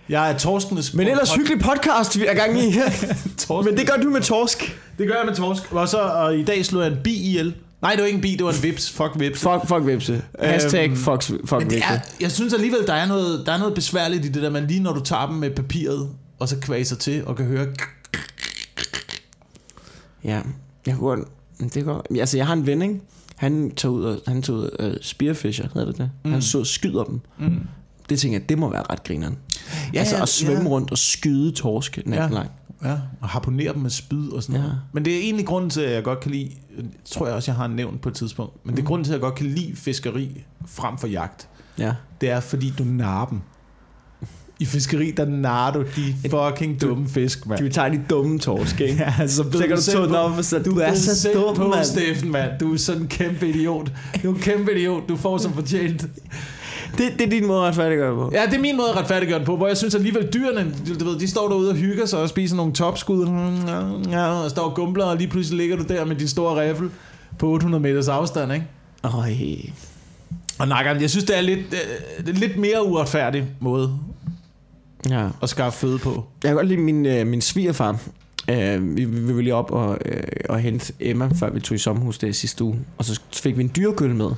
[0.09, 0.94] Jeg er torskenes...
[0.94, 3.62] Men ellers hyggelig podcast, vi er gang i her.
[3.64, 4.78] Men det gør du med torsk.
[4.98, 5.72] Det gør jeg med torsk.
[5.72, 7.54] Og så og i dag slog jeg en bi ihjel.
[7.82, 8.90] Nej, det var ikke en bi, det var en vips.
[8.90, 9.40] Fuck vips.
[9.40, 10.22] Fuck, fuck vipse.
[10.40, 11.78] Hashtag Øhm, fuck, fuck vipse.
[11.78, 14.66] er, jeg synes alligevel, der er, noget, der er noget besværligt i det der, man
[14.66, 17.66] lige når du tager dem med papiret, og så kvaser til og kan høre...
[20.24, 20.40] Ja,
[20.86, 21.28] jeg kunne godt...
[21.74, 21.86] Det.
[21.86, 23.00] Men Altså, jeg har en ven, ikke?
[23.36, 26.11] Han tager ud og, han tager ud uh, spearfisher, hedder det det?
[26.24, 26.32] Mm.
[26.32, 27.20] Han så skyder dem.
[27.38, 27.61] Mm.
[28.09, 29.36] Det tænker jeg, det må være ret grineren.
[29.94, 30.68] Ja, altså at svømme ja.
[30.68, 32.38] rundt og skyde torsk natten Ja.
[32.38, 32.50] lang.
[32.84, 34.62] Ja, og harponere dem med spyd og sådan Ja.
[34.62, 34.80] noget.
[34.92, 36.50] Men det er egentlig grunden til, at jeg godt kan lide,
[37.04, 38.86] tror jeg også, jeg har nævnt på et tidspunkt, men det er Mm.
[38.86, 41.48] grunden til, at jeg godt kan lide fiskeri frem for jagt.
[41.78, 41.92] Ja.
[42.20, 43.40] Det er, fordi du narer dem.
[44.61, 47.61] i fiskeri, der narer du de fucking dumme fisk, mand.
[47.61, 48.94] Du tager de dumme torsk, ikke?
[49.18, 51.84] Ja, så, Så kan du den op så, du er så selv dum, på, mand.
[51.84, 52.50] Steffen, mand.
[52.61, 53.92] Du er sådan en kæmpe idiot.
[54.22, 55.09] Du er en kæmpe idiot.
[55.09, 56.07] Du får som fortjent.
[56.99, 58.30] Det, det er din måde at retfærdiggøre det på.
[58.32, 61.05] Ja, det er min måde at retfærdiggøre den på, hvor jeg synes alligevel dyrene, du,
[61.05, 63.26] ved, de står derude og hygger sig og spiser nogle topskud,
[64.44, 66.90] og står og gumbler, og lige pludselig ligger du der med din store riffel
[67.38, 68.66] på 800 meters afstand, ikke?
[69.05, 69.32] Øj.
[70.59, 73.92] Og nakker, jeg synes, det er lidt, øh, det lidt mere uretfærdig måde
[75.11, 75.28] Ja.
[75.42, 76.24] at skaffe føde på.
[76.42, 77.99] Jeg kan godt lide min, øh, min svigerfar.
[78.51, 81.78] Øh, vi, vi var lige op og, øh, og hente Emma, før vi tog i
[81.78, 82.78] sommerhus det sidste uge.
[82.99, 84.30] Og så fik vi en dyrekøl med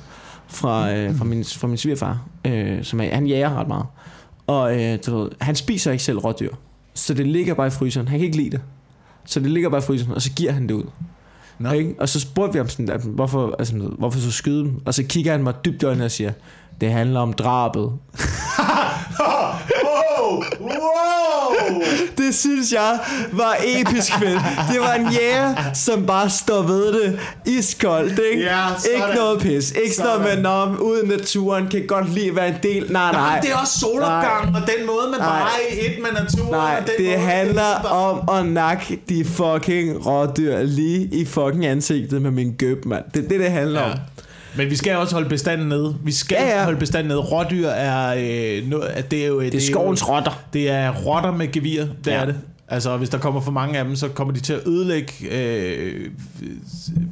[0.49, 3.87] fra, øh, fra, min, fra min svigerfar, øh, som er, han jager ret meget.
[4.47, 6.55] Og øh, du ved, han spiser ikke selv rådyr.
[6.95, 8.09] Så det ligger bare i fryseren.
[8.09, 8.61] Han kan ikke lide det.
[9.25, 10.85] Så det ligger bare i fryseren, og så giver han det ud.
[11.59, 11.71] Nå.
[11.71, 11.95] Ikke?
[11.99, 14.83] Og så spurgte vi ham sådan, at, hvorfor, altså, hvorfor så skyde dem?
[14.87, 16.33] Og så kigger han mig dybt i øjnene og siger,
[16.81, 17.93] det handler om drabet.
[19.85, 20.43] Wow!
[22.29, 22.99] Det synes jeg
[23.33, 24.41] var episk fedt.
[24.73, 28.45] Det var en jæger, som bare står ved det iskoldt, ikke?
[28.45, 28.95] Ja, sådan.
[28.95, 29.71] ikke noget pis.
[29.85, 32.93] Ikke sådan noget med, når uden naturen kan godt lide at være en del.
[32.93, 33.13] Nej, nej.
[33.13, 35.29] Nej, det er også solopgang, og den måde, man Nej.
[35.29, 36.51] bare er i et med naturen.
[36.51, 41.67] Nej, den det måde, handler bare- om at nakke de fucking rådyr lige i fucking
[41.67, 43.05] ansigtet med min gøb, mand.
[43.15, 43.93] Det er det, det handler om.
[44.59, 45.97] Men vi skal også holde bestanden nede.
[46.05, 47.21] Vi skal Ja, ja, holde bestanden nede.
[47.21, 48.15] Rådyr er,
[48.61, 49.41] øh, no, at det er jo...
[49.41, 50.43] Det er skovens rotter.
[50.53, 52.13] Det er rotter med gevir, det Ja.
[52.21, 52.35] er det.
[52.71, 56.11] Altså, hvis der kommer for mange af dem, så kommer de til at ødelægge øh,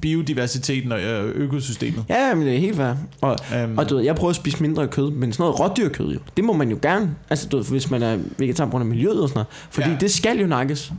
[0.00, 2.04] biodiversiteten og øh, økosystemet.
[2.08, 2.94] Ja, men det er helt fair.
[3.20, 6.12] Og, Øhm, og du ved, jeg prøver at spise mindre kød, men sådan noget rådyrkød
[6.12, 7.10] jo, det må man jo gerne.
[7.30, 9.46] Altså du ved, hvis man er vegetar på grund af miljøet og sådan noget.
[9.70, 9.96] Fordi Ja.
[10.00, 10.92] det skal jo nakkes.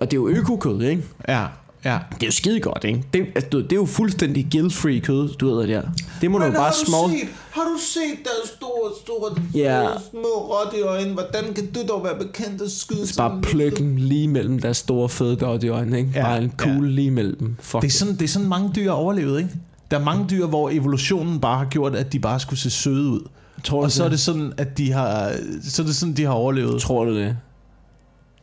[0.00, 1.02] Og det er jo økokød, ikke?
[1.28, 1.44] Ja,
[1.84, 1.98] ja.
[2.14, 3.02] Det er jo skide godt, ikke?
[3.14, 5.82] Det, altså, du, det er jo fuldstændig guilt-free kød, du ved det der.
[6.20, 7.08] Det må du jo bare små...
[7.50, 9.86] har du set der store, store, Ja.
[10.10, 11.12] små rådyrøjne?
[11.12, 15.08] Hvordan kan du dog være bekendt at skyde Bare pløk dem lige mellem deres store
[15.08, 16.10] fede godt i øjnene, ikke?
[16.14, 17.56] Ja, Bare en kugle lige mellem dem.
[17.60, 19.50] Fuck Det er, sådan, det er sådan mange dyr overlevet, ikke?
[19.90, 23.08] Der er mange dyr, hvor evolutionen bare har gjort, at de bare skulle se søde
[23.08, 23.20] ud.
[23.64, 24.12] Tror du Og så er det?
[24.12, 25.32] det sådan, at de har,
[25.64, 26.80] så er det sådan, de har overlevet.
[26.82, 27.36] Tror du det?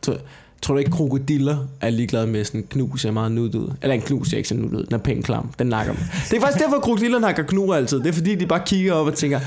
[0.02, 0.16] Tror,
[0.62, 3.68] tror du ikke, krokodiller er ligeglade med sådan en knus, er meget nuttet ud?
[3.82, 4.84] Eller en knus, er ikke så nuttet ud.
[4.84, 5.50] Den er pænt klam.
[5.58, 6.02] Den nakker dem.
[6.30, 7.98] Det er faktisk derfor, krokodiller nakker knuer altid.
[7.98, 9.40] Det er fordi, de bare kigger op og tænker,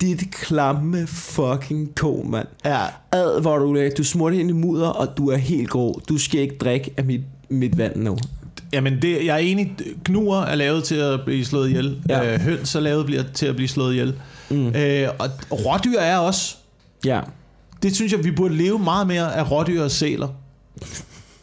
[0.00, 2.46] dit klamme fucking ko, mand.
[2.64, 2.80] Ja,
[3.12, 3.90] Ad, hvor du er.
[3.98, 6.00] Du smurte ind i mudder, og du er helt grå.
[6.08, 8.18] Du skal ikke drikke af mit, mit vand nu.
[8.72, 11.98] jamen det, jeg er enig, knuer er lavet til at blive slået ihjel.
[12.08, 12.34] Ja.
[12.34, 14.14] Øh, høns er lavet bliver, til at blive slået ihjel.
[14.50, 14.66] Mm.
[14.66, 16.56] Øh, og rådyr er også.
[17.04, 17.20] Ja.
[17.82, 20.28] Det synes jeg, vi burde leve meget mere af rådyr og sæler.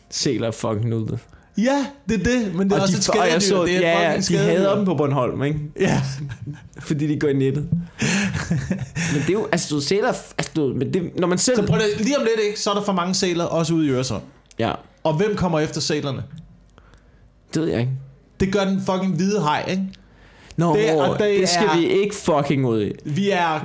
[0.10, 1.20] Sæler er fucking nuttet.
[1.58, 3.58] Ja, det er det, men det er Og også de, et og jeg skadedyr.
[3.58, 4.52] så, det er ja, fucking de skadedyr.
[4.52, 5.60] hader dem på Bornholm, ikke?
[5.80, 6.02] Ja,
[6.80, 7.70] Fordi de går i nettet.
[9.14, 11.56] men det er jo, altså du sæler, altså du, men det, når man selv...
[11.58, 13.88] så prøv det, lige om lidt, ikke, så er der for mange sæler, også ude
[13.88, 14.22] i Øresund.
[14.60, 14.72] Ja,
[15.04, 16.24] Og hvem kommer efter sælerne?
[17.54, 17.92] det ved jeg ikke.
[18.40, 19.84] Det gør den fucking hvide haj, ikke?
[20.58, 22.92] Nå, Det- det, og det det skal er- vi ikke fucking ud i.
[23.06, 23.60] Vi er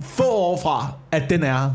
[0.00, 1.70] få år fra, at den er her.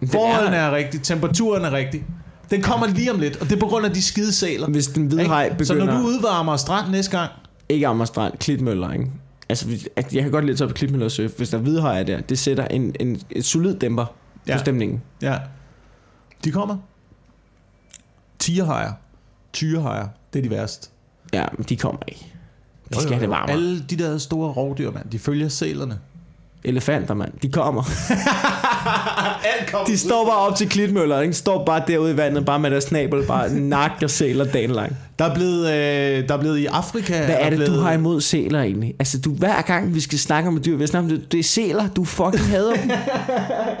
[0.00, 2.04] Den Forholdene er er, rigtige, temperaturen er rigtig.
[2.50, 4.68] Den kommer lige om lidt, og det er på grund af de skide sæler.
[4.68, 5.34] Hvis den hvide ikke?
[5.34, 6.00] haj Så når begynder...
[6.00, 7.30] du udvarmer strand næste gang,
[7.68, 9.10] Ikke Amagerstrand, Klitmøller, ikke?
[9.48, 11.34] Altså, jeg kan godt lide at tage på Klitmøller og surfe.
[11.36, 14.06] Hvis der er hvide hajer der, det sætter en, en, en solid dæmper
[14.48, 14.52] ja.
[14.52, 15.02] På stemningen.
[15.22, 15.38] ja,
[16.44, 16.76] de kommer.
[18.38, 18.92] Tigerhajer.
[19.52, 20.88] Tyrehajer, det er de værste.
[21.32, 22.26] Ja, men de kommer ikke.
[22.94, 23.50] De skal have det varmere.
[23.50, 25.98] Alle de der store rovdyr, mand, de følger sælerne.
[26.64, 27.32] Elefanter, mand.
[27.42, 27.82] De kommer.
[29.86, 31.34] De står bare op til Klitmøller, ikke?
[31.34, 34.96] Står bare derude i vandet, bare med deres snabel, bare nakker sæler dagen lang.
[35.20, 37.24] Der er blevet, øh, der er blevet i Afrika...
[37.24, 38.94] Hvad er det, blevet, du har imod sæler egentlig?
[38.98, 41.40] Altså, du, hver gang vi skal snakke om et dyr, vi snakker om det, det
[41.40, 42.90] er sæler, du fucking hader dem.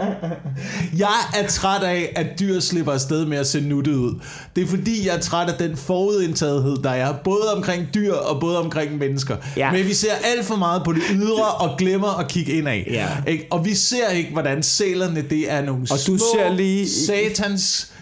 [0.98, 4.14] Jeg er træt af, at dyr slipper afsted med at se nuttet ud.
[4.56, 8.40] Det er fordi, jeg er træt af den forudindtagethed, der er, både omkring dyr og
[8.40, 9.36] både omkring mennesker.
[9.56, 9.72] Ja.
[9.72, 12.80] Men vi ser alt for meget på det ydre og glemmer at kigge indad.
[12.90, 13.08] Ja.
[13.26, 13.46] Ikke?
[13.50, 17.92] Og vi ser ikke, hvordan sælerne, det er nogle Og du små, ser lige- satans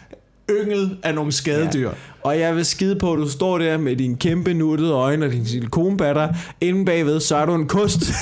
[0.51, 1.91] yngel af nogle skadedyr.
[2.23, 5.33] Og jeg vil skide på, at du står der med dine kæmpe nuttede øjne og
[5.33, 6.29] din silikonbatter.
[6.61, 8.01] Inden bagved, så er du en kost.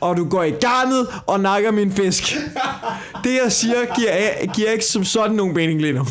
[0.00, 2.36] og du går i garnet og nakker min fisk.
[3.24, 6.06] Det jeg siger, giver, giver ikke som sådan nogen mening lige nu.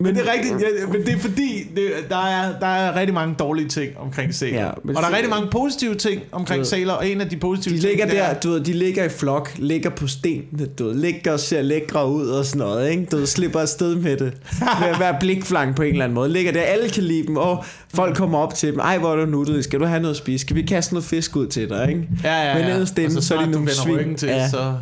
[0.00, 3.14] Men det er rigtigt, ja, men det er fordi, det, der, er, der er rigtig
[3.14, 4.58] mange dårlige ting omkring sæler.
[4.58, 7.28] Ja, Ja, men og der er rigtig mange positive ting omkring sæler, og en af
[7.28, 9.90] de positive De ting, ligger det er- der, du ved, de ligger i flok, ligger
[9.90, 13.04] på stenene, du ved, ligger og ser lækre ud og sådan noget, ikke?
[13.04, 14.32] Du ved, slipper afsted med det.
[14.80, 16.28] Med at være blikflang på en eller anden måde.
[16.28, 18.78] Ligger der, alle kan lide dem, og folk kommer op til dem.
[18.78, 20.42] Ej, hvor er du nuttet, skal du have noget at spise?
[20.42, 22.08] Skal vi kaste noget fisk ud til dig, ikke?
[22.24, 22.72] Ja, ja, Men ja.
[22.72, 24.14] ellers dem, og så, så er de nogle svin.
[24.16, 24.48] til, Ja.
[24.50, 24.74] så...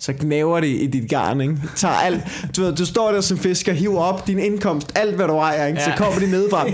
[0.00, 1.56] Så knæver det i dit garn, ikke?
[1.76, 2.20] Tager alt,
[2.56, 5.66] du, ved, du står der som fisker, hiver op din indkomst, alt hvad du ejer,
[5.66, 5.80] ikke?
[5.82, 5.96] Så Ja.
[5.96, 6.66] kommer de nedefra.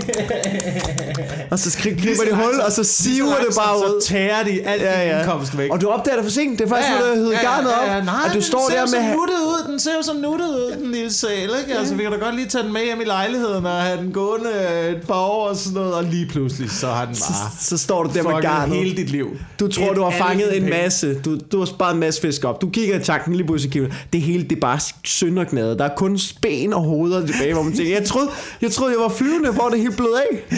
[1.51, 4.01] og så skri- griber de hul, og så siver det bare ud.
[4.01, 5.09] Så tærer de alt Ja, ja, ja.
[5.09, 5.19] ja.
[5.19, 5.71] indkomst væk.
[5.71, 6.59] Og du opdager det for sent.
[6.59, 7.87] Det er faktisk, ja, ja, når du hedder ja, garnet op.
[7.87, 9.09] ja, nej, og du står der så med...
[9.15, 9.71] nuttet ud.
[9.71, 11.53] Den ser jo så nuttet ud, den lille sæl, ikke?
[11.73, 11.79] Ja.
[11.79, 14.11] Altså, vi kan da godt lige tage den med hjem i lejligheden og have den
[14.11, 14.49] gående
[14.89, 15.93] et par år og sådan noget.
[15.93, 18.75] Og lige pludselig, så har den Så, bare så står du der med garnet.
[18.77, 19.27] hele dit liv.
[19.59, 21.13] Du tror, Et du har fanget en masse.
[21.25, 22.61] Du, du har sparet en masse fisk op.
[22.61, 23.71] Du kigger i pludselig.
[23.71, 25.79] kigger du, Det hele, det er bare sønderknadet.
[25.79, 28.29] Der er kun ben og hoveder tilbage, hvor man tænker, jeg troede,
[28.61, 30.57] jeg troede, jeg var flyvende, hvor det helt blevet af.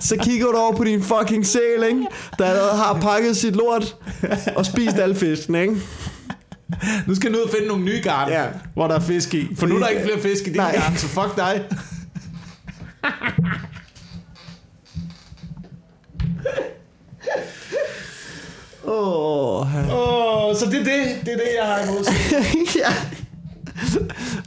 [0.00, 2.06] Så kigger du over på din fucking sæl, ikke?
[2.38, 3.96] Der allerede har pakket sit lort
[4.56, 5.76] og spist alle fisken, ikke?
[7.06, 8.44] Nu skal du ud og finde nogle nye garn, Ja.
[8.74, 9.48] hvor der er fisk i.
[9.56, 10.72] For nu er der ikke flere fisk i dine Nej.
[10.76, 11.62] garn, så fuck dig.
[18.90, 22.04] Åh, oh, oh, så det er det, det er det, jeg har imod
[22.84, 22.92] ja.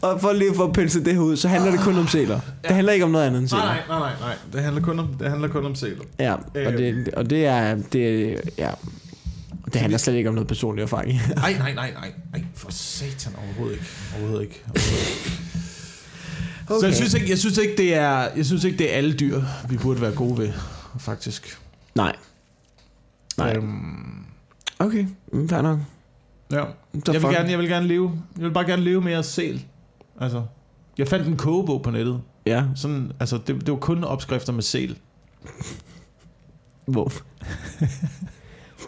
[0.02, 2.40] Og for lige at få penslet det her ud, så handler det kun om sæler.
[2.64, 3.64] Det handler ikke om noget andet end sæler.
[3.64, 4.36] Nej, nej, nej, nej, nej.
[4.54, 6.04] Det handler kun om, det handler kun om sæler.
[6.20, 8.70] Ja, og det, og det er, det, ja,
[9.74, 11.22] det handler slet ikke om noget personlig erfaring.
[11.36, 12.12] Nej, nej, nej, nej.
[12.32, 13.86] Nej, for satan overhovedet ikke.
[14.18, 14.64] Overhovedet ikke.
[14.68, 15.40] Overhovedet ikke.
[16.70, 16.80] Okay.
[16.80, 19.14] Så jeg synes, ikke, jeg, synes ikke, det er, jeg synes ikke, det er alle
[19.14, 20.52] dyr, vi burde være gode ved,
[21.00, 21.60] faktisk.
[21.96, 22.16] Nej.
[23.38, 23.56] Nej.
[23.56, 24.23] Øhm,
[24.80, 25.80] Okay, mm, fair nok.
[26.52, 26.64] ja.
[26.94, 27.34] Så Jeg vil, fuck.
[27.34, 28.12] gerne, jeg vil gerne leve.
[28.38, 29.66] Jeg vil bare gerne leve mere sæl.
[30.20, 30.44] Altså,
[30.98, 32.22] jeg fandt en kogebog på nettet.
[32.46, 34.98] Ja, Sådan, altså, det, det var kun opskrifter med sæl.
[36.86, 37.12] hvor?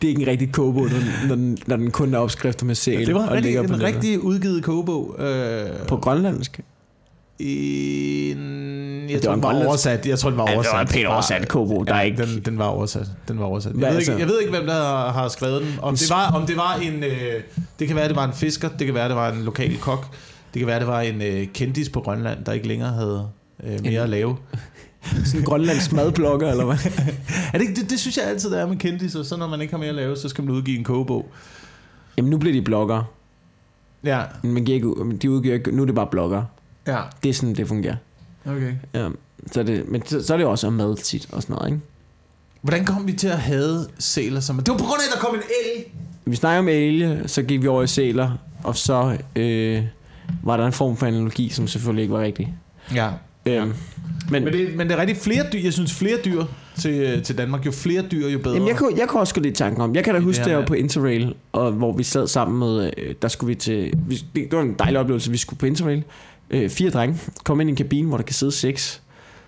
[0.01, 2.65] det er ikke en rigtig kobo, når, den- når, den, når den kun er opskrifter
[2.65, 3.05] med sæl.
[3.05, 5.15] Det var en, rigtig, en rigtig udgivet kogebog.
[5.19, 6.59] Øh, På grønlandsk?
[7.39, 10.05] En, jeg Det tror, var den en var grønlandsk- oversat.
[10.07, 10.73] Jeg tror, den var Ja, det oversat.
[10.73, 11.83] var pænt oversat kobo.
[11.83, 12.25] Der er ikke...
[12.25, 13.07] Den, den var oversat.
[13.27, 13.71] Den var oversat.
[13.71, 14.11] Jeg, Hvad ved altså?
[14.11, 15.71] ikke, jeg ved ikke, hvem der har, skrevet den.
[15.81, 17.03] Om det var, om det var en...
[17.03, 17.41] Øh,
[17.79, 18.69] det kan være, det var en fisker.
[18.69, 20.05] Det kan være, det var en lokal kok.
[20.53, 23.27] Det kan være, det var en øh, kendis på Grønland, der ikke længere havde
[23.63, 24.38] øh, mere at lave.
[25.25, 26.75] Sådan en grønlandsk madblogger, eller hvad?
[27.53, 29.15] Er det, det, det synes jeg altid, der er med kendis.
[29.15, 31.25] Og så når man ikke har mere at lave, så skal man udgive en kogebog.
[32.17, 33.03] Jamen, nu bliver de blogger.
[34.03, 36.43] Ja, Men man giver ikke, ud- de udgiver ikke, nu er det bare blogger.
[36.88, 37.01] Ja.
[37.23, 37.95] Det er sådan, det fungerer.
[38.45, 38.73] Okay.
[38.93, 39.09] Ja,
[39.51, 41.81] så det, men så, så er det jo også mad tit og sådan noget, ikke?
[42.61, 44.57] Hvordan kom vi til at have sæler som...
[44.57, 45.83] Det var på grund af, at der kom en el.
[46.25, 48.31] Vi snakker om elge, så gik vi over i sæler,
[48.63, 49.83] og så øh,
[50.43, 52.53] var der en form for analogi, som selvfølgelig ikke var rigtig.
[52.95, 53.09] Ja.
[53.45, 53.73] Øhm,
[54.31, 55.59] men, Men det, men det er rigtig flere dyr.
[55.59, 56.43] Jeg synes, flere dyr
[56.77, 57.65] til, til Danmark.
[57.65, 58.53] Jo flere dyr, jo bedre.
[58.53, 59.95] Jamen, jeg, kunne, jeg kunne også gå lidt tanken om.
[59.95, 60.67] Jeg kan da huske, det her land.
[60.67, 64.25] på Interrail, og hvor vi sad sammen med, øh, der skulle vi til, vi, det
[64.36, 66.03] det var en dejlig oplevelse, vi skulle på Interrail.
[66.50, 69.02] Øh, fire drenge, kom ind i en kabine, hvor der kan sidde seks.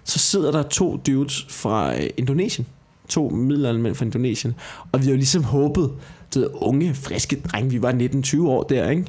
[0.03, 2.67] Så sidder der to dudes fra øh, Indonesien.
[3.09, 4.55] To middelaldermænd fra Indonesien.
[4.91, 5.91] Og vi har jo ligesom håbet,
[6.35, 9.05] du ved, unge, friske drenge, vi var 19-20 år der, ikke?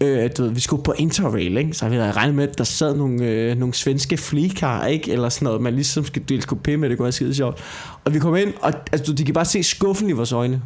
[0.00, 1.72] Øh, du ved, vi skulle på Interrail, ikke?
[1.72, 5.12] Så vi havde regnet med, at der sad nogle, øh, nogle svenske flikar, ikke?
[5.12, 7.58] Eller sådan noget, man ligesom skal dele kopé med, det kunne være skide sjovt.
[8.04, 10.62] Og vi kom ind, og altså, de kan bare se skuffen i vores øjne.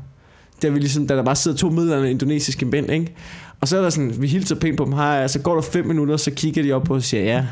[0.63, 3.15] Der, vi ligesom, da der bare sidder to midlerne indonesiske mænd, ikke?
[3.61, 5.87] Og så er der sådan, vi hilser pænt på dem hej, altså går der fem
[5.87, 7.47] minutter, så kigger de op på os og siger, ja,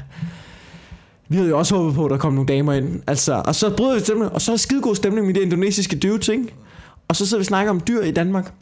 [1.29, 3.03] vi havde jo også håbet på, at der kom nogle damer ind.
[3.07, 6.29] Altså, og så bryder vi stemningen, og så er der stemning med de indonesiske dudes,
[6.29, 6.55] ikke?
[7.09, 8.53] Og så sidder vi og snakker om dyr i Danmark.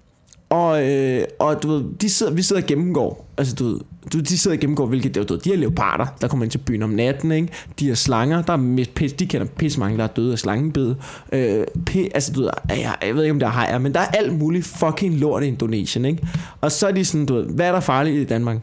[0.51, 3.81] Og, øh, og du ved, de sidder, vi sidder og gennemgår, altså du ved,
[4.13, 5.41] du, de sidder og gennemgår, hvilke det er, døde.
[5.41, 7.49] de har leoparder, der kommer ind til byen om natten, ikke?
[7.81, 10.95] De har slanger, der er pis, de kender pis mange, der er døde af slangebid.
[11.33, 11.67] Øh,
[12.15, 14.39] altså du ved, jeg, jeg ved ikke, om der er hajer, men der er alt
[14.39, 16.27] muligt fucking lort i Indonesien, ikke?
[16.61, 18.59] Og så er de sådan, du ved, hvad er der farligt i Danmark?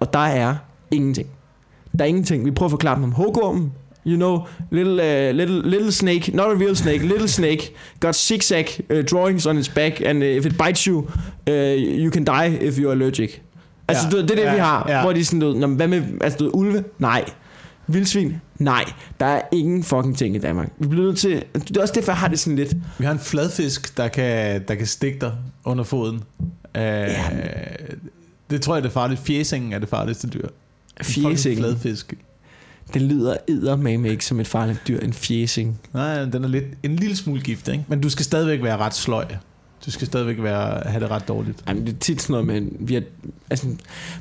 [0.00, 0.56] Og der er
[0.90, 1.28] ingenting.
[1.98, 2.44] Der er ingenting.
[2.44, 3.72] Vi prøver at forklare dem om hukummen,
[4.06, 8.66] You know, little, uh, little, little snake, not a real snake, little snake, got zigzag
[8.90, 11.06] uh, drawings on its back, and uh, if it bites you,
[11.46, 13.42] uh, you can die if you're allergic.
[13.90, 14.16] Altså, Ja.
[14.16, 14.22] ja.
[14.22, 15.02] det er det, Ja, vi har, ja.
[15.02, 16.84] hvor de sådan, du ved, "Nå, men hvad med, altså, du ulve?
[16.98, 17.24] Nej.
[17.86, 18.36] Vildsvin?
[18.58, 18.84] Nej.
[19.20, 20.68] Der er ingen fucking ting i Danmark.
[20.78, 23.12] Vi bliver nødt til, det er også derfor, jeg har det sådan lidt, Vi har
[23.12, 25.32] en fladfisk, der kan, der kan stikke dig
[25.64, 26.22] under foden.
[26.78, 26.82] Uh,
[28.50, 29.20] det tror jeg, det er farligt.
[29.20, 30.42] Fjæsingen er det farligste dyr.
[31.00, 31.58] En fucking fjesingen.
[31.64, 32.14] Fladfisk.
[32.94, 35.80] Det lyder eddermame ikke som et farligt dyr, en fjesing.
[35.94, 37.84] Nej, den er lidt, en lille smule gift, ikke?
[37.88, 39.24] Men du skal stadigvæk være ret sløj.
[39.86, 41.58] Du skal stadigvæk være, have det ret dårligt.
[41.68, 43.02] Jamen, det er tit sådan noget med, vi har,
[43.50, 43.66] altså,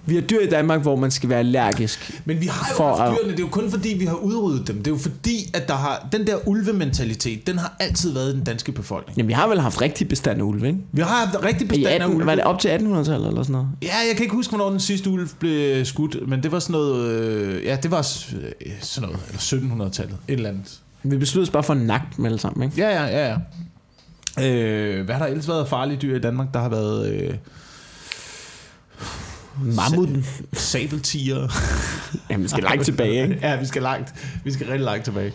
[0.06, 2.22] vi har dyr i Danmark, hvor man skal være allergisk.
[2.26, 4.68] Men vi har jo For at- dyrene, det er jo kun fordi, vi har udryddet
[4.68, 4.78] dem.
[4.78, 8.36] Det er jo fordi, at der har, den der ulvementalitet, den har altid været i
[8.36, 9.18] den danske befolkning.
[9.18, 10.80] Jamen, vi har vel haft rigtig bestand af ulve, ikke?
[10.92, 12.26] Vi har haft rigtig bestand af 18, ulve.
[12.26, 13.68] var det op til 1800-tallet eller sådan noget?
[13.82, 16.74] Ja, jeg kan ikke huske, hvornår den sidste ulv blev skudt, men det var sådan
[16.74, 20.80] noget, øh, ja, det var øh, sådan noget, eller 1700-tallet, et eller andet.
[21.04, 22.82] Vi besluttede os bare for nagt med alle sammen, ikke?
[22.82, 23.36] Ja, ja, ja, ja.
[24.44, 26.48] Øh, hvad har der ellers været farlige dyr i Danmark?
[26.54, 27.34] Der har været øh,
[29.64, 30.26] Mammuten.
[30.54, 31.48] sabeltiger.
[32.30, 33.40] Jamen, vi skal langt tilbage, ikke?
[33.42, 34.14] ja, vi skal langt.
[34.44, 35.34] Vi skal rigtig langt tilbage.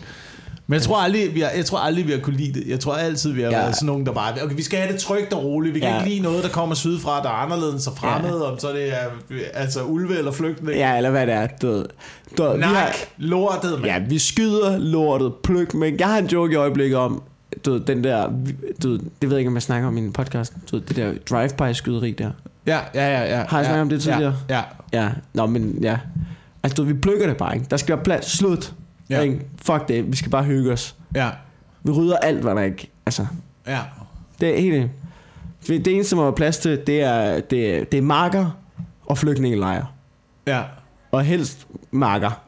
[0.67, 2.67] Men jeg tror aldrig, vi har, jeg tror aldrig, vi har kunne lide det.
[2.67, 3.55] Jeg tror altid, vi har Ja.
[3.57, 3.61] ja.
[3.63, 4.33] været sådan nogen, der bare...
[4.43, 5.73] Okay, vi skal have det trygt og roligt.
[5.75, 5.95] Vi kan Ja.
[5.95, 6.01] ja.
[6.03, 8.37] ikke lide noget, der kommer sydfra, der er anderledes og fremmed.
[8.39, 8.51] Ja.
[8.51, 8.97] Om så det er
[9.53, 10.77] altså ulve eller flygtning.
[10.77, 11.47] Ja, eller hvad det er.
[11.61, 11.85] Du,
[12.37, 13.85] du, ved, vi har, lortet, mand.
[13.85, 17.23] ja, vi skyder lortet, pløk, men jeg har en joke i øjeblikket om,
[17.65, 18.27] du ved, den der,
[18.83, 20.85] du ved, det ved jeg ikke, om jeg snakker om i min podcast, du ved,
[20.85, 22.31] det der drive-by skyderi der.
[22.65, 23.37] Ja, ja, ja.
[23.37, 24.35] ja Har jeg ja, snakket om det tidligere?
[24.49, 24.55] Ja,
[24.93, 25.03] ja.
[25.03, 25.97] Ja, nå, men ja.
[26.63, 27.67] Altså, du ved, vi plukker det bare, ikke?
[27.69, 28.73] Der skal være plads, slut.
[29.09, 29.21] Ja.
[29.21, 29.39] Ikke?
[29.65, 30.95] Fuck det, vi skal bare hygge os.
[31.15, 31.29] ja,
[31.83, 33.25] Vi rydder alt, hvad der ikke, altså,
[33.67, 33.79] ja.
[34.41, 34.91] det er helt
[35.67, 38.57] Det eneste, der er plads til, det er, det er, det er marker
[39.05, 39.85] og flygtningelejre.
[40.47, 40.61] ja.
[41.11, 42.41] Og helst marker.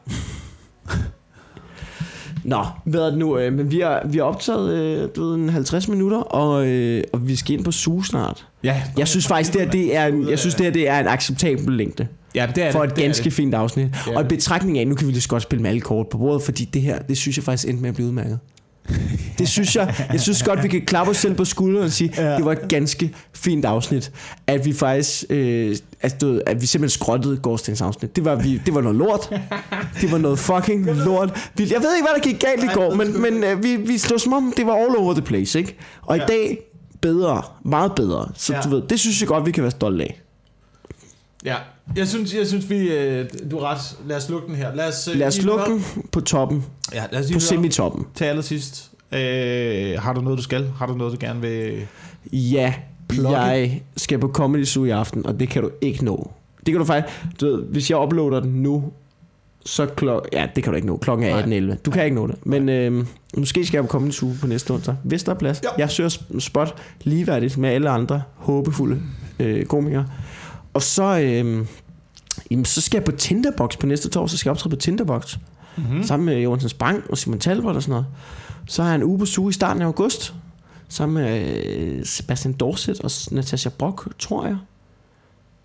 [2.48, 3.38] Nå, hvad er det nu?
[3.38, 7.04] Øh, men vi har, vi har optaget øh, du ved, en 50 minutter, og, øh,
[7.12, 8.46] og vi skal ind på suge snart.
[8.64, 8.82] ja.
[8.98, 11.06] Jeg synes faktisk, det her, det er en, jeg synes, det her, det er en
[11.06, 13.32] acceptabel længde ja, det er for det, et det ganske det.
[13.32, 13.88] fint afsnit.
[14.06, 14.16] Ja.
[14.16, 16.18] Og i betragtning af, nu kan vi lige så godt spille med alle kort på
[16.18, 18.38] bordet, fordi det her, det synes jeg faktisk endte med at blive udmærket.
[19.38, 22.12] Det synes jeg, jeg synes godt, vi kan klappe os selv på skulderen og sige,
[22.16, 22.36] Ja.
[22.36, 24.12] det var et ganske fint afsnit.
[24.46, 28.16] At vi faktisk, øh, at, du, at vi simpelthen skrottede gårdsdagens afsnit.
[28.16, 29.30] Det var, vi, det var noget lort.
[30.00, 31.50] Det var noget fucking lort.
[31.56, 33.98] Vi, jeg ved ikke, hvad der gik galt i går, men, men øh, vi, vi
[33.98, 35.76] stod som om, det var all over the place, ikke?
[36.02, 36.26] Og i Ja.
[36.26, 36.58] dag,
[37.00, 37.42] bedre.
[37.64, 38.28] Meget bedre.
[38.36, 38.60] Så Ja.
[38.60, 40.20] du ved, det synes jeg godt, vi kan være stolte af.
[41.44, 41.54] Ja,
[41.96, 42.76] jeg synes, jeg synes vi...
[42.92, 43.78] Øh, du er ret.
[44.06, 44.74] Lad os lukke den her.
[44.74, 46.64] Lad os, øh, Lad os høre- den på toppen,
[46.94, 48.06] Ja, lad os lige på semitoppen.
[48.14, 48.90] til allersidst.
[49.12, 50.68] Øh, har du noget, du skal?
[50.78, 51.72] Har du noget, du gerne vil...
[52.32, 52.74] Ja,
[53.08, 53.36] Plukke?
[53.38, 56.30] jeg skal på Comedy Zoo i aften, og det kan du ikke nå.
[56.66, 57.14] Det kan du faktisk...
[57.40, 58.84] Du ved, hvis jeg uploader den nu,
[59.64, 60.28] så klok...
[60.32, 60.96] Ja, det kan du ikke nå.
[60.96, 61.58] Klokken er Nej.
[61.74, 61.76] 18.11.
[61.84, 62.46] Du kan ikke nå det.
[62.46, 63.04] Men øh,
[63.36, 65.60] måske skal jeg på Comedy Zoo på næste onsdag, hvis der er plads.
[65.64, 65.68] Ja.
[65.78, 69.00] Jeg søger sp- spot ligeværdigt med alle andre håbefulde
[69.38, 70.06] øh, komikere.
[70.74, 71.18] Og så...
[71.20, 71.66] Øh,
[72.50, 74.30] jamen, så skal jeg på Tinderbox på næste torsdag.
[74.30, 75.38] Så skal jeg optræde på Tinderbox.
[75.76, 76.02] Mm-hmm.
[76.04, 78.06] Sammen med Johansen Spang og Simon Talbot og sådan noget.
[78.66, 80.34] Så har jeg en uge på suge i starten af august.
[80.88, 84.56] Sammen med øh, Sebastian Dorset og Natasha Brock, tror jeg.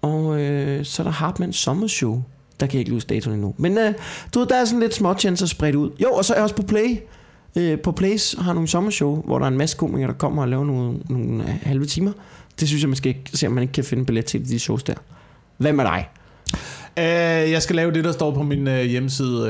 [0.02, 2.24] Og øh, så er der Hartmanns sommershow.
[2.60, 3.56] Der kan jeg ikke luse datoen endnu.
[3.58, 3.94] Men øh,
[4.34, 5.92] du ved, der er sådan lidt små chancer spredt ud.
[6.02, 6.98] Jo, og så er jeg også på Play.
[7.56, 10.48] Øh, på Place har nogle sommershow, hvor der er en masse komikere, der kommer og
[10.48, 12.12] laver nogle, nogle halve timer.
[12.60, 14.84] Det synes jeg, man skal se, om man ikke kan finde billet til de shows
[14.84, 14.96] der.
[15.58, 16.10] Hvad med dig?
[17.00, 17.04] Øh,
[17.52, 19.48] jeg skal lave det, der står på min øh, hjemmeside,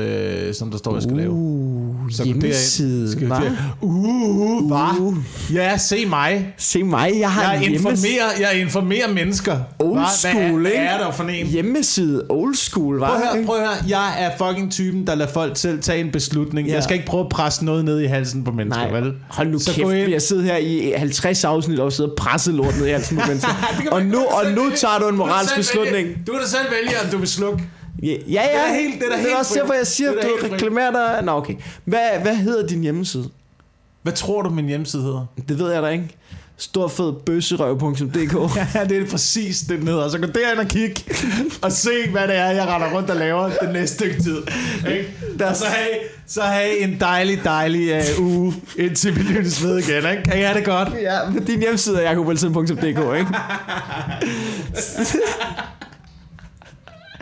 [0.48, 1.30] øh, som der står, jeg skal lave.
[1.30, 2.40] Uh, Så gå derind.
[2.42, 3.40] hjemmeside, Skal vi hva?
[3.80, 4.72] Uh?
[5.00, 5.16] Uh,
[5.54, 6.54] Ja, se mig.
[6.58, 9.56] se mig, jeg har Jeg en informerer, jeg informerer mennesker.
[9.78, 10.06] Old Hva?
[10.30, 10.84] school, hvad, er- ikke?
[10.86, 11.46] Er der for en?
[11.46, 13.76] Hjemmeside, old school, var Prøv at høre, prøv at høre.
[13.88, 16.68] Jeg er fucking typen, der lader folk selv tage en beslutning.
[16.68, 16.74] Ja.
[16.74, 19.12] Jeg skal ikke prøve at presse noget ned i halsen på mennesker, Nej, vel?
[19.28, 22.54] hold nu Så kæft, vi har siddet her i 50 afsnit og siddet og presset
[22.54, 23.50] lort ned i halsen på mennesker.
[23.90, 26.08] Og nu, og nu tager du en moralsk beslutning.
[26.26, 27.64] Du kan da selv vælge, om du vil slukke.
[28.02, 28.42] Ja, ja, ja.
[28.42, 30.54] Det er helt- det er det helt er også derfor, jeg siger, er at du
[30.54, 31.24] reklamerer dig.
[31.24, 31.54] Nå, okay.
[31.84, 33.28] Hvad, hvad hedder din hjemmeside?
[34.02, 35.26] Hvad tror du, min hjemmeside hedder?
[35.48, 36.08] Det ved jeg da ikke.
[36.56, 40.08] Storfedbøsserøv.dk Ja, det er præcis det den hedder.
[40.08, 40.94] Så gå derind og kig
[41.62, 44.36] og se, hvad det er, jeg render rundt og laver det næste stykke tid.
[44.88, 45.44] Ikke?
[45.44, 45.88] Og så have,
[46.26, 50.10] så have en dejlig, dejlig uh, uge, indtil vi lyttes ved igen.
[50.10, 50.22] Ikke?
[50.24, 50.88] Kan I have det godt?
[51.02, 52.98] Ja, men din hjemmeside er jakobelsen.dk, ikke?